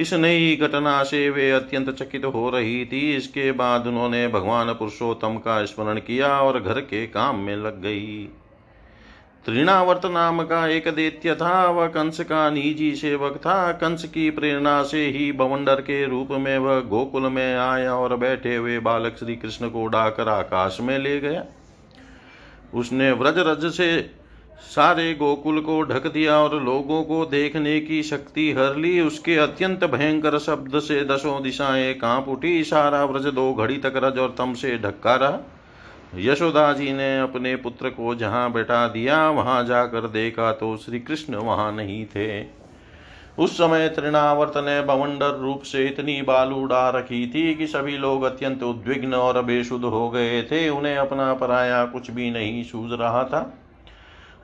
इस 0.00 0.12
नई 0.14 0.56
घटना 0.56 1.02
से 1.02 1.28
वे 1.30 1.50
अत्यंत 1.50 1.90
चकित 1.90 2.24
हो 2.24 2.48
रही 2.50 2.84
थी। 2.84 3.00
इसके 3.16 3.50
बाद 3.52 3.86
उन्होंने 3.86 4.26
भगवान 4.28 4.72
पुरुषोत्तम 4.72 5.36
का 5.36 5.64
स्मरण 5.64 5.98
किया 5.98 6.28
और 6.40 6.60
घर 6.60 6.80
के 6.80 7.06
काम 7.06 7.38
में 7.38 7.56
लग 7.56 7.80
गई। 7.82 8.28
त्रिणावर्त 9.44 10.04
नाम 10.06 10.42
का 10.42 10.66
एक 10.66 10.88
दैत्य 10.88 11.34
था। 11.34 11.64
वह 11.66 11.86
कंस 11.86 12.20
का 12.20 12.48
निजी 12.50 12.94
सेवक 12.96 13.36
था। 13.36 13.72
कंस 13.72 14.04
की 14.04 14.30
प्रेरणा 14.30 14.82
से 14.82 15.06
ही 15.06 15.30
बवंडर 15.32 15.80
के 15.80 16.04
रूप 16.06 16.28
में 16.30 16.56
वह 16.58 16.80
गोकुल 16.80 17.22
में 17.22 17.56
आया 17.56 17.94
और 17.94 18.16
बैठे 18.16 18.56
हुए 18.56 18.78
बालक 18.78 19.16
श्री 19.18 19.36
कृष्ण 19.36 19.68
को 19.70 19.82
उड़ाकर 19.82 20.28
आकाश 20.28 20.78
में 20.80 20.98
ले 20.98 21.18
गया। 21.20 21.44
उसने 22.74 23.12
व्रज 23.12 23.38
रज 23.38 23.70
से 23.72 23.88
सारे 24.60 25.14
गोकुल 25.14 25.60
को 25.60 25.82
ढक 25.82 26.06
दिया 26.06 26.36
और 26.38 26.62
लोगों 26.62 27.02
को 27.02 27.24
देखने 27.26 27.80
की 27.80 28.02
शक्ति 28.02 28.50
हर 28.52 28.76
ली। 28.76 29.00
उसके 29.00 29.36
अत्यंत 29.36 29.84
भयंकर 29.84 30.38
शब्द 30.38 30.78
से 30.78 31.04
दसों 31.04 31.42
दिशाएँ 31.42 31.94
काँप 31.94 32.28
उठी। 32.28 32.62
सारा 32.64 33.04
व्रज 33.04 33.26
दो 33.26 33.52
घड़ी 33.54 33.76
तक 33.76 33.92
रज 33.96 34.18
और 34.18 34.34
तम 34.38 34.54
से 34.54 34.78
ढक्का 34.78 35.14
रहा। 35.14 35.38
यशोदा 36.16 36.72
जी 36.72 36.92
ने 36.92 37.20
अपने 37.20 37.56
पुत्र 37.56 37.90
को 37.90 38.14
जहाँ 38.14 38.52
बैठा 38.52 38.88
दिया, 38.88 39.30
वहाँ 39.30 39.64
जाकर 39.64 40.08
देखा 40.08 40.52
तो 40.52 40.76
श्री 40.76 41.00
कृष्ण 41.00 41.34
वहाँ 41.34 41.72
नहीं 41.72 42.04
थे। 42.06 42.44
उस 43.38 43.54
समय 43.54 43.88
तृणावर्त 43.88 44.52
ने 44.56 44.80
बवंडर 44.82 45.38
रूप 45.38 45.62
से 45.62 45.86
इतनी 45.86 46.22
बालू 46.22 46.56
उड़ा 46.56 46.88
रखी 46.90 47.26
थी 47.26 47.54
कि 47.54 47.66
सभी 47.66 47.96
लोग 47.98 48.22
अत्यंत 48.22 48.62
उद्विग्न 48.62 49.14
और 49.14 49.42
बेसुध 49.42 49.84
हो 49.84 50.10
गए 50.10 50.42
थे। 50.42 50.68
उन्हें 50.68 50.96
अपना 50.96 51.34
पराया 51.34 51.84
कुछ 51.84 52.10
भी 52.10 52.30
नहीं 52.30 52.62
सूझ 52.64 53.00
रहा 53.00 53.24
था। 53.24 53.59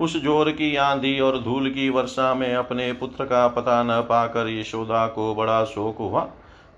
उस 0.01 0.17
ज़ोर 0.23 0.51
की 0.51 0.75
आंधी 0.77 1.19
और 1.21 1.39
धूल 1.43 1.69
की 1.71 1.89
वर्षा 1.91 2.33
में 2.35 2.55
अपने 2.55 2.93
पुत्र 2.93 3.25
का 3.25 3.47
पता 3.49 3.83
न 3.83 4.01
पाकर 4.01 4.49
यशोदा 4.49 5.07
को 5.07 5.35
बड़ा 5.35 5.65
शोक 5.65 5.99
हुआ। 5.99 6.27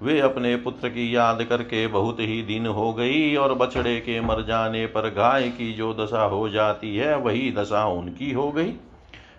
वे 0.03 0.19
अपने 0.21 0.55
पुत्र 0.57 0.89
की 0.89 1.15
याद 1.17 1.43
करके 1.43 1.87
बहुत 1.87 2.21
ही 2.21 2.43
दिन 2.43 2.67
हो 2.67 2.93
गई 2.93 3.35
और 3.37 3.55
बछड़े 3.55 3.97
के 4.01 4.21
मर 4.21 4.43
जाने 4.43 4.85
पर 4.87 5.09
गाय 5.11 5.49
की 5.49 5.73
जो 5.73 5.93
दशा 5.95 6.23
हो 6.25 6.49
जाती 6.49 6.97
है, 6.97 7.17
वही 7.17 7.51
दशा 7.53 7.85
उनकी 7.87 8.33
हो 8.33 8.51
गई। 8.53 8.73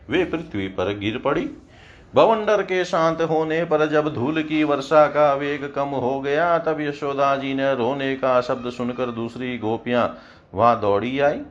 वे 0.09 0.23
पृथ्वी 0.23 0.67
पर 0.67 0.93
गिर 0.97 1.17
पड़ी। 1.17 1.49
भवंडर 2.13 2.61
के 2.61 2.83
शांत 2.85 3.21
होने 3.21 3.63
पर 3.63 3.85
जब 3.85 4.13
धूल 4.13 4.41
की 4.43 4.63
वर्षा 4.63 5.05
का 5.07 5.33
वेग 5.33 5.63
कम 5.73 5.89
हो 5.97 6.19
गया, 6.21 6.57
तब 6.57 6.81
यशोदा 6.81 7.35
जी 7.35 7.53
ने 7.53 7.73
रोने 7.75 8.15
का 8.15 8.39
शब्द 8.41 8.69
सुनकर 8.69 9.11
दूसरी 9.11 9.57
गोपियाँ 9.57 10.17
वहाँ 10.53 10.79
दौड़ी 10.81 11.19
आई। 11.19 11.41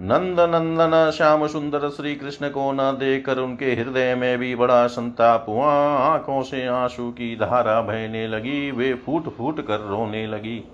नंद 0.00 0.40
नंदन 0.40 1.10
श्याम 1.10 1.46
सुंदर 1.46 1.88
श्री 1.88 2.14
कृष्ण 2.14 2.48
को 2.48 2.72
न 2.72 2.76
देखकर 2.76 3.38
उनके 3.38 3.74
हृदय 3.74 4.14
में 4.14 4.38
भी 4.38 4.54
बड़ा 4.54 4.86
संताप 4.86 5.44
हुआ। 5.48 5.72
आँखों 5.98 6.42
से 6.42 6.66
आँसू 6.66 7.10
की 7.10 7.36
धारा 7.36 7.80
बहने 7.80 8.28
लगी, 8.28 8.70
वे 8.70 8.94
फूट 8.94 9.28
फूट 9.28 9.66
कर 9.66 9.80
रोने 9.80 10.26
लगी। 10.26 10.64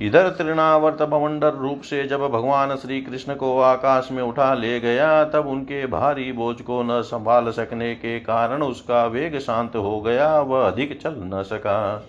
इधर 0.00 0.28
तृणावर्त 0.28 1.02
बवंडर 1.02 1.54
रूप 1.54 1.80
से 1.80 2.04
जब 2.04 2.28
भगवान 2.28 2.76
श्री 2.76 3.00
कृष्ण 3.00 3.34
को 3.34 3.60
आकाश 3.60 4.08
में 4.12 4.22
उठा 4.22 4.54
ले 4.54 4.80
गया, 4.80 5.24
तब 5.24 5.46
उनके 5.46 5.86
भारी 5.86 6.32
बोझ 6.32 6.60
को 6.60 6.82
न 6.82 7.02
संभाल 7.02 7.50
सकने 7.50 7.94
के 7.94 8.20
कारण 8.20 8.62
उसका 8.62 9.06
वेग 9.06 9.38
शांत 9.38 9.76
हो 9.76 10.00
गया, 10.00 10.40
वह 10.40 10.66
अधिक 10.66 11.00
चल 11.02 11.14
न 11.18 11.42
सका। 11.42 12.06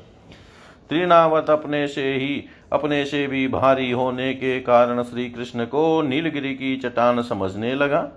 त्रिनावत 0.93 1.49
अपने 1.49 1.87
से 1.87 2.13
ही, 2.13 2.43
अपने 2.73 3.05
से 3.05 3.27
भी 3.27 3.47
भारी 3.47 3.91
होने 3.91 4.33
के 4.33 4.59
कारण 4.59 5.03
श्री 5.03 5.29
कृष्ण 5.29 5.65
को 5.65 6.01
नीलगिरी 6.01 6.53
की 6.53 6.75
चट्टान 6.77 7.21
समझने 7.21 7.73
लगा। 7.75 8.09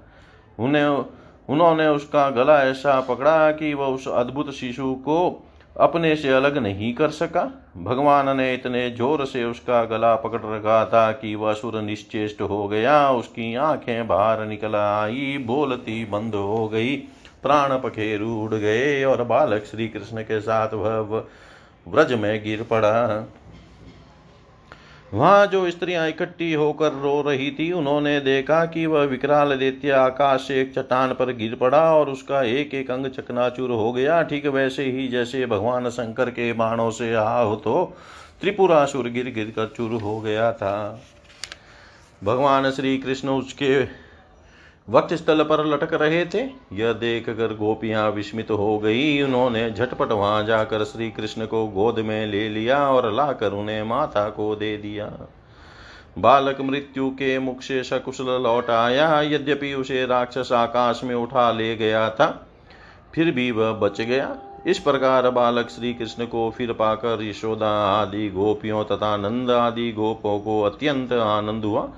उन्हें, 0.59 1.05
उन्होंने 1.49 1.87
उसका 1.89 2.29
गला 2.31 2.63
ऐसा 2.63 3.01
पकड़ा 3.01 3.51
कि 3.51 3.75
वह 3.75 3.87
उस 3.87 4.09
अद्भुत 4.09 4.53
शिशु 4.55 4.95
को 4.95 5.49
अपने 5.77 6.15
से 6.17 6.29
अलग 6.29 6.59
नहीं 6.59 6.95
कर 6.95 7.11
सका। 7.11 7.45
भगवान 7.77 8.37
ने 8.37 8.53
इतने 8.55 8.91
ज़ोर 8.91 9.25
से 9.27 9.45
उसका 9.45 9.85
गला 9.85 10.15
पकड़ 10.17 10.41
रखा 10.45 10.85
था 10.85 11.11
कि 11.13 11.35
वह 11.35 11.53
सुर 11.53 11.81
निश्चेष्ट 11.83 12.41
हो 12.43 12.69
गया। 12.69 13.11
उसकी 13.11 13.55
आँखें 13.55 14.07
बाहर 14.09 14.45
निकल 14.47 14.77
आई, 14.77 15.39
बोलती 15.47 16.05
बंद 16.05 16.35
हो 16.35 16.69
गई। 16.69 16.97
प्राण 17.43 17.79
पखेरु 17.79 18.31
उड़ 18.35 18.55
गए 18.55 19.05
और 19.05 19.23
बालक 19.25 19.65
श्री 19.65 19.89
कृष्ण 19.89 20.23
के 20.23 20.41
साथ 20.41 20.75
वह 20.75 21.27
व्रज 21.87 22.13
में 22.13 22.43
गिर 22.45 22.63
पड़ा। 22.63 23.27
वहाँ 25.13 25.47
जो 25.47 25.71
स्त्रियाँ 25.71 26.09
इकट्ठी 26.09 26.53
होकर 26.53 26.93
रो 26.93 27.21
रही 27.23 27.51
थी, 27.51 27.71
उन्होंने 27.73 28.19
देखा 28.21 28.65
कि 28.67 28.87
वह 28.87 29.05
विकराल 29.05 29.57
दैत्य 29.57 29.91
आकाश 29.91 30.47
से 30.49 30.61
एक 30.61 30.73
चट्टान 30.75 31.13
पर 31.15 31.33
गिर 31.33 31.55
पड़ा 31.55 31.83
और 31.95 32.11
उसका 32.11 32.43
एक 32.43 32.75
एक 32.75 32.91
अंग 32.91 33.07
चकनाचूर 33.09 33.71
हो 33.71 33.93
गया। 33.93 34.23
ठीक 34.23 34.47
वैसे 34.47 34.85
ही 34.85 35.07
जैसे 35.09 35.45
भगवान 35.47 35.89
शंकर 35.91 36.31
के 36.31 36.53
बाणों 36.53 36.91
से 36.91 37.13
आहु 37.15 37.55
तो 37.57 37.85
त्रिपुरासुर 38.41 39.09
गिर 39.09 39.33
गिर 39.35 39.53
कर 39.57 39.73
चूर 39.77 40.01
हो 40.03 40.21
गया 40.21 40.53
था। 40.53 41.01
भगवान 42.25 42.71
श्री 42.71 42.97
कृष्ण 42.99 43.29
उसके 43.29 44.06
वक्त 44.89 45.15
स्थल 45.15 45.43
पर 45.43 45.65
लटक 45.67 45.93
रहे 45.95 46.25
थे। 46.25 46.41
यह 46.73 46.93
देख 46.95 47.29
कर 47.29 47.55
गोपियाँ 47.57 48.11
विस्मित 48.11 48.51
हो 48.51 48.79
गई। 48.79 49.23
उन्होंने 49.23 49.71
झटपट 49.71 50.13
वहाँ 50.13 50.45
जाकर 50.45 50.85
श्री 50.85 51.11
कृष्ण 51.11 51.47
को 51.47 51.67
गोद 51.69 51.99
में 52.01 52.27
ले 52.27 52.49
लिया 52.49 52.79
और 52.89 53.13
लाकर 53.13 53.53
उन्हें 53.53 53.83
माता 53.83 54.29
को 54.29 54.55
दे 54.57 54.77
दिया। 54.77 55.11
बालक 56.19 56.61
मृत्यु 56.61 57.11
के 57.11 57.39
मुख 57.39 57.63
से 57.63 57.83
सकुशल 57.83 58.31
लौट 58.43 58.71
आया। 58.71 59.21
यद्यपि 59.23 59.75
उसे 59.75 60.05
राक्षस 60.07 60.53
आकाश 60.53 61.01
में 61.05 61.15
उठा 61.15 61.51
ले 61.53 61.75
गया 61.77 62.09
था, 62.11 62.47
फिर 63.15 63.31
भी 63.31 63.51
वह 63.51 63.73
बच 63.73 64.01
गया। 64.01 64.37
इस 64.67 64.79
प्रकार 64.79 65.31
बालक 65.31 65.69
श्री 65.71 65.93
कृष्ण 65.95 66.27
को 66.27 66.51
फिर 66.51 66.73
पाकर 66.73 67.23
यशोदा 67.23 67.71
आदि 67.87 68.29
गोपियों 68.31 68.85
तथा 68.85 69.17
नंद 69.17 69.51
आदि 69.51 69.93
गोपों 69.93 70.39
को 70.41 70.61
अत्यंत 70.63 71.13
आनंद 71.13 71.65
हुआ। 71.65 71.89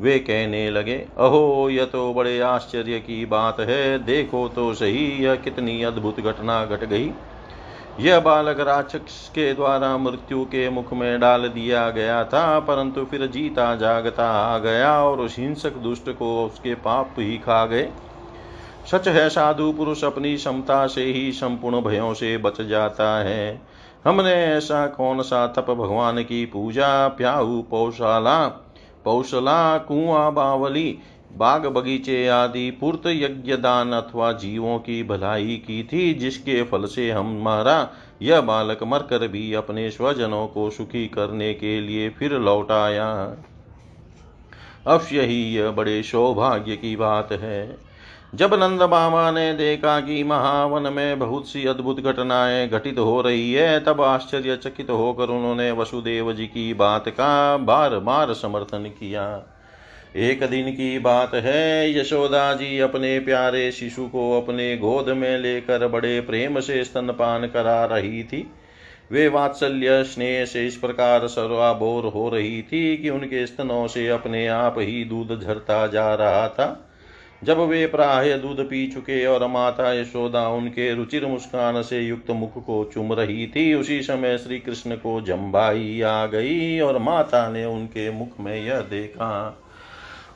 वे 0.00 0.18
कहने 0.18 0.70
लगे, 0.70 0.94
अहो, 0.94 1.68
यह 1.70 1.84
तो 1.84 2.14
बड़े 2.14 2.40
आश्चर्य 2.40 2.98
की 2.98 3.26
बात 3.26 3.60
है। 3.60 3.98
देखो 3.98 4.48
तो 4.48 4.74
सही, 4.74 5.24
यह 5.24 5.34
कितनी 5.34 5.82
अद्भुत 5.82 6.20
घटना 6.20 6.64
घट 6.64 6.80
गट 6.80 6.88
गई। 6.88 7.10
यह 8.00 8.20
बालक 8.20 8.60
राक्षस 8.60 9.28
के 9.28 9.54
द्वारा 9.54 9.96
मृत्यु 9.96 10.44
के 10.44 10.70
मुख 10.70 10.92
में 10.92 11.20
डाल 11.20 11.48
दिया 11.48 11.90
गया 11.90 12.24
था, 12.24 12.60
परंतु 12.60 13.04
फिर 13.04 13.26
जीता 13.26 13.74
जागता 13.76 14.30
आ 14.30 14.58
गया 14.58 15.02
और 15.02 15.20
उस 15.20 15.38
हिंसक 15.38 15.72
दुष्ट 15.72 16.10
को 16.10 16.46
उसके 16.46 16.74
पाप 16.74 17.14
ही 17.18 17.38
खा 17.38 17.66
गए। 17.66 17.88
सच 18.90 19.08
है, 19.08 19.28
साधु 19.28 19.72
पुरुष 19.72 20.04
अपनी 20.04 20.36
क्षमता 20.36 20.86
से 20.86 21.04
ही 21.04 21.32
संपूर्ण 21.32 21.80
भयों 21.80 22.14
से 22.14 22.38
बच 22.38 22.62
जाता 22.62 23.18
है। 23.18 23.62
हमने 24.04 24.32
ऐसा 24.32 24.86
कौन 24.86 25.22
सा 25.22 25.46
तप 25.46 25.70
भगवान 25.70 26.22
की 26.22 26.46
पूजा 26.46 27.08
प्याऊ 27.08 27.62
पौशाला 27.62 28.63
पौशला 29.04 29.78
कुआ 29.78 30.30
बावली 30.30 30.98
बाग 31.36 31.66
बगीचे 31.66 32.28
आदि 32.28 32.70
पूर्त 32.70 33.06
यज्ञ 33.06 33.56
दान 33.56 33.92
अथवा 33.92 34.32
जीवों 34.32 34.78
की 34.78 35.02
भलाई 35.02 35.56
की 35.66 35.82
थी, 35.84 36.14
जिसके 36.14 36.62
फल 36.62 36.84
से 36.84 37.10
हमारा 37.10 37.90
यह 38.22 38.40
बालक 38.40 38.82
मरकर 38.82 39.28
भी 39.28 39.52
अपने 39.52 39.90
स्वजनों 39.90 40.46
को 40.46 40.70
सुखी 40.70 41.06
करने 41.08 41.54
के 41.54 41.80
लिए 41.80 42.08
फिर 42.10 42.32
लौट 42.32 42.70
आया। 42.70 43.36
अवश्य 44.86 45.22
ही 45.22 45.54
यह 45.54 45.70
बड़े 45.70 46.02
सौभाग्य 46.02 46.76
की 46.76 46.96
बात 46.96 47.32
है। 47.32 47.76
जब 48.34 48.54
नंद 48.54 48.82
बाबा 48.82 49.30
ने 49.30 49.54
देखा 49.54 50.00
कि 50.00 50.24
महावन 50.24 50.92
में 50.92 51.18
बहुत 51.18 51.48
सी 51.48 51.66
अद्भुत 51.66 52.00
घटनाएँ 52.00 52.68
घटित 52.68 52.98
हो 52.98 53.20
रही 53.20 53.52
है, 53.52 53.80
तब 53.80 54.00
आश्चर्यचकित 54.00 54.90
होकर 54.90 55.24
उन्होंने 55.24 55.72
वसुदेव 55.72 56.32
जी 56.32 56.46
की 56.46 56.74
बात 56.74 57.08
का 57.08 57.56
बार 57.56 57.98
बार 57.98 58.32
समर्थन 58.34 58.78
किया। 58.78 59.42
एक 60.16 60.44
दिन 60.44 60.70
की 60.70 60.98
बात 60.98 61.34
है, 61.34 62.00
यशोदा 62.00 62.54
जी 62.54 62.78
अपने 62.78 63.18
प्यारे 63.18 63.72
शिशु 63.72 64.06
को 64.06 64.40
अपने 64.40 64.76
गोद 64.76 65.08
में 65.08 65.38
लेकर 65.38 65.88
बड़े 65.88 66.20
प्रेम 66.20 66.60
से 66.60 66.84
स्तनपान 66.84 67.46
करा 67.46 67.84
रही 67.84 68.24
थी। 68.24 68.50
वे 69.12 69.28
वात्सल्य 69.28 70.04
स्नेह 70.04 70.44
से 70.44 70.66
इस 70.66 70.76
प्रकार 70.76 71.26
सर्वाबोर 71.26 72.04
हो 72.04 72.28
रही 72.28 72.62
थी 72.62 72.96
कि 72.96 73.10
उनके 73.10 73.46
स्तनों 73.46 73.86
से 73.86 74.08
अपने 74.08 74.46
आप 74.46 74.74
ही 74.78 75.04
दूध 75.04 75.40
झरता 75.42 75.86
जा 75.86 76.14
रहा 76.14 76.48
था। 76.48 76.90
जब 77.42 77.58
वे 77.58 77.86
प्राय 77.86 78.32
दूध 78.32 78.60
पी 78.70 78.86
चुके 78.86 79.26
और 79.26 79.46
माता 79.46 79.92
यशोदा 79.92 80.48
उनके 80.48 80.94
रुचिर 80.94 81.26
मुस्कान 81.26 81.82
से 81.82 82.00
युक्त 82.00 82.30
मुख 82.30 82.64
को 82.64 82.90
चुम 82.94 83.12
रही 83.12 83.46
थी, 83.46 83.74
उसी 83.74 84.02
समय 84.02 84.38
श्री 84.38 84.58
कृष्ण 84.58 84.96
को 84.96 85.20
जम्बाई 85.20 86.00
आ 86.00 86.26
गई 86.26 86.80
और 86.80 86.98
माता 86.98 87.48
ने 87.48 87.64
उनके 87.64 88.10
मुख 88.10 88.40
में 88.40 88.64
यह 88.64 88.80
देखा। 88.80 89.60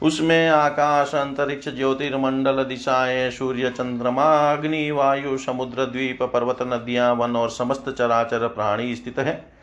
उसमें 0.03 0.49
आकाश, 0.49 1.15
अंतरिक्ष, 1.15 1.69
ज्योतिर्मंडल, 1.69 2.65
दिशाएँ, 2.65 3.31
सूर्य, 3.31 3.71
चंद्रमा, 3.71 4.53
अग्नि, 4.53 4.91
वायु, 4.91 5.39
समुद्र, 5.39 5.85
द्वीप, 5.85 6.23
पर्वत, 6.23 6.57
नदियाँ, 6.63 7.15
वन 7.15 7.37
और 7.37 7.51
समस्त 7.51 7.89
चराचर 7.91 8.49
प्राणी 8.49 8.97
स्थित 8.97 9.19
है। 9.19 9.58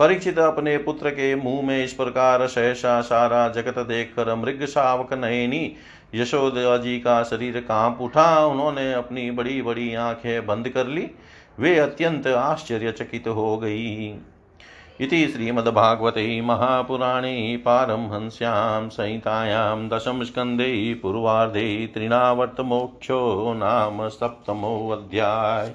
परीक्षित 0.00 0.38
अपने 0.38 0.78
पुत्र 0.78 1.10
के 1.10 1.34
मुँह 1.34 1.66
में 1.66 1.84
इस 1.84 1.92
प्रकार 1.92 2.46
सहसा 2.46 3.00
सारा 3.00 3.48
जगत 3.48 3.78
देखकर 3.78 4.34
मृग 4.34 4.64
शावक 4.66 5.12
नयनी, 5.12 5.76
यशोदा 6.14 6.76
जी 6.76 6.98
का 6.98 7.22
शरीर 7.22 7.60
काँप 7.60 7.98
उठा। 8.00 8.46
उन्होंने 8.46 8.92
अपनी 8.92 9.30
बड़ी 9.30 9.62
बड़ी 9.62 9.94
आँखें 9.94 10.46
बंद 10.46 10.68
कर 10.68 10.86
ली। 10.86 11.10
वे 11.58 11.78
अत्यंत 11.78 12.26
आश्चर्यचकित 12.26 13.28
हो 13.28 13.58
गई। 13.58 14.14
इति 15.00 15.28
श्रीमद्भागवते 15.28 16.40
महापुराणे 16.40 17.62
पारमहंस्यां 17.64 18.88
संहितायां 18.88 19.88
दशमस्कन्धे 19.88 20.94
पूर्वार्धे 20.94 21.90
तृणावर्तमोक्षो 21.94 23.54
नाम 23.54 24.08
सप्तमोऽध्याय। 24.08 25.74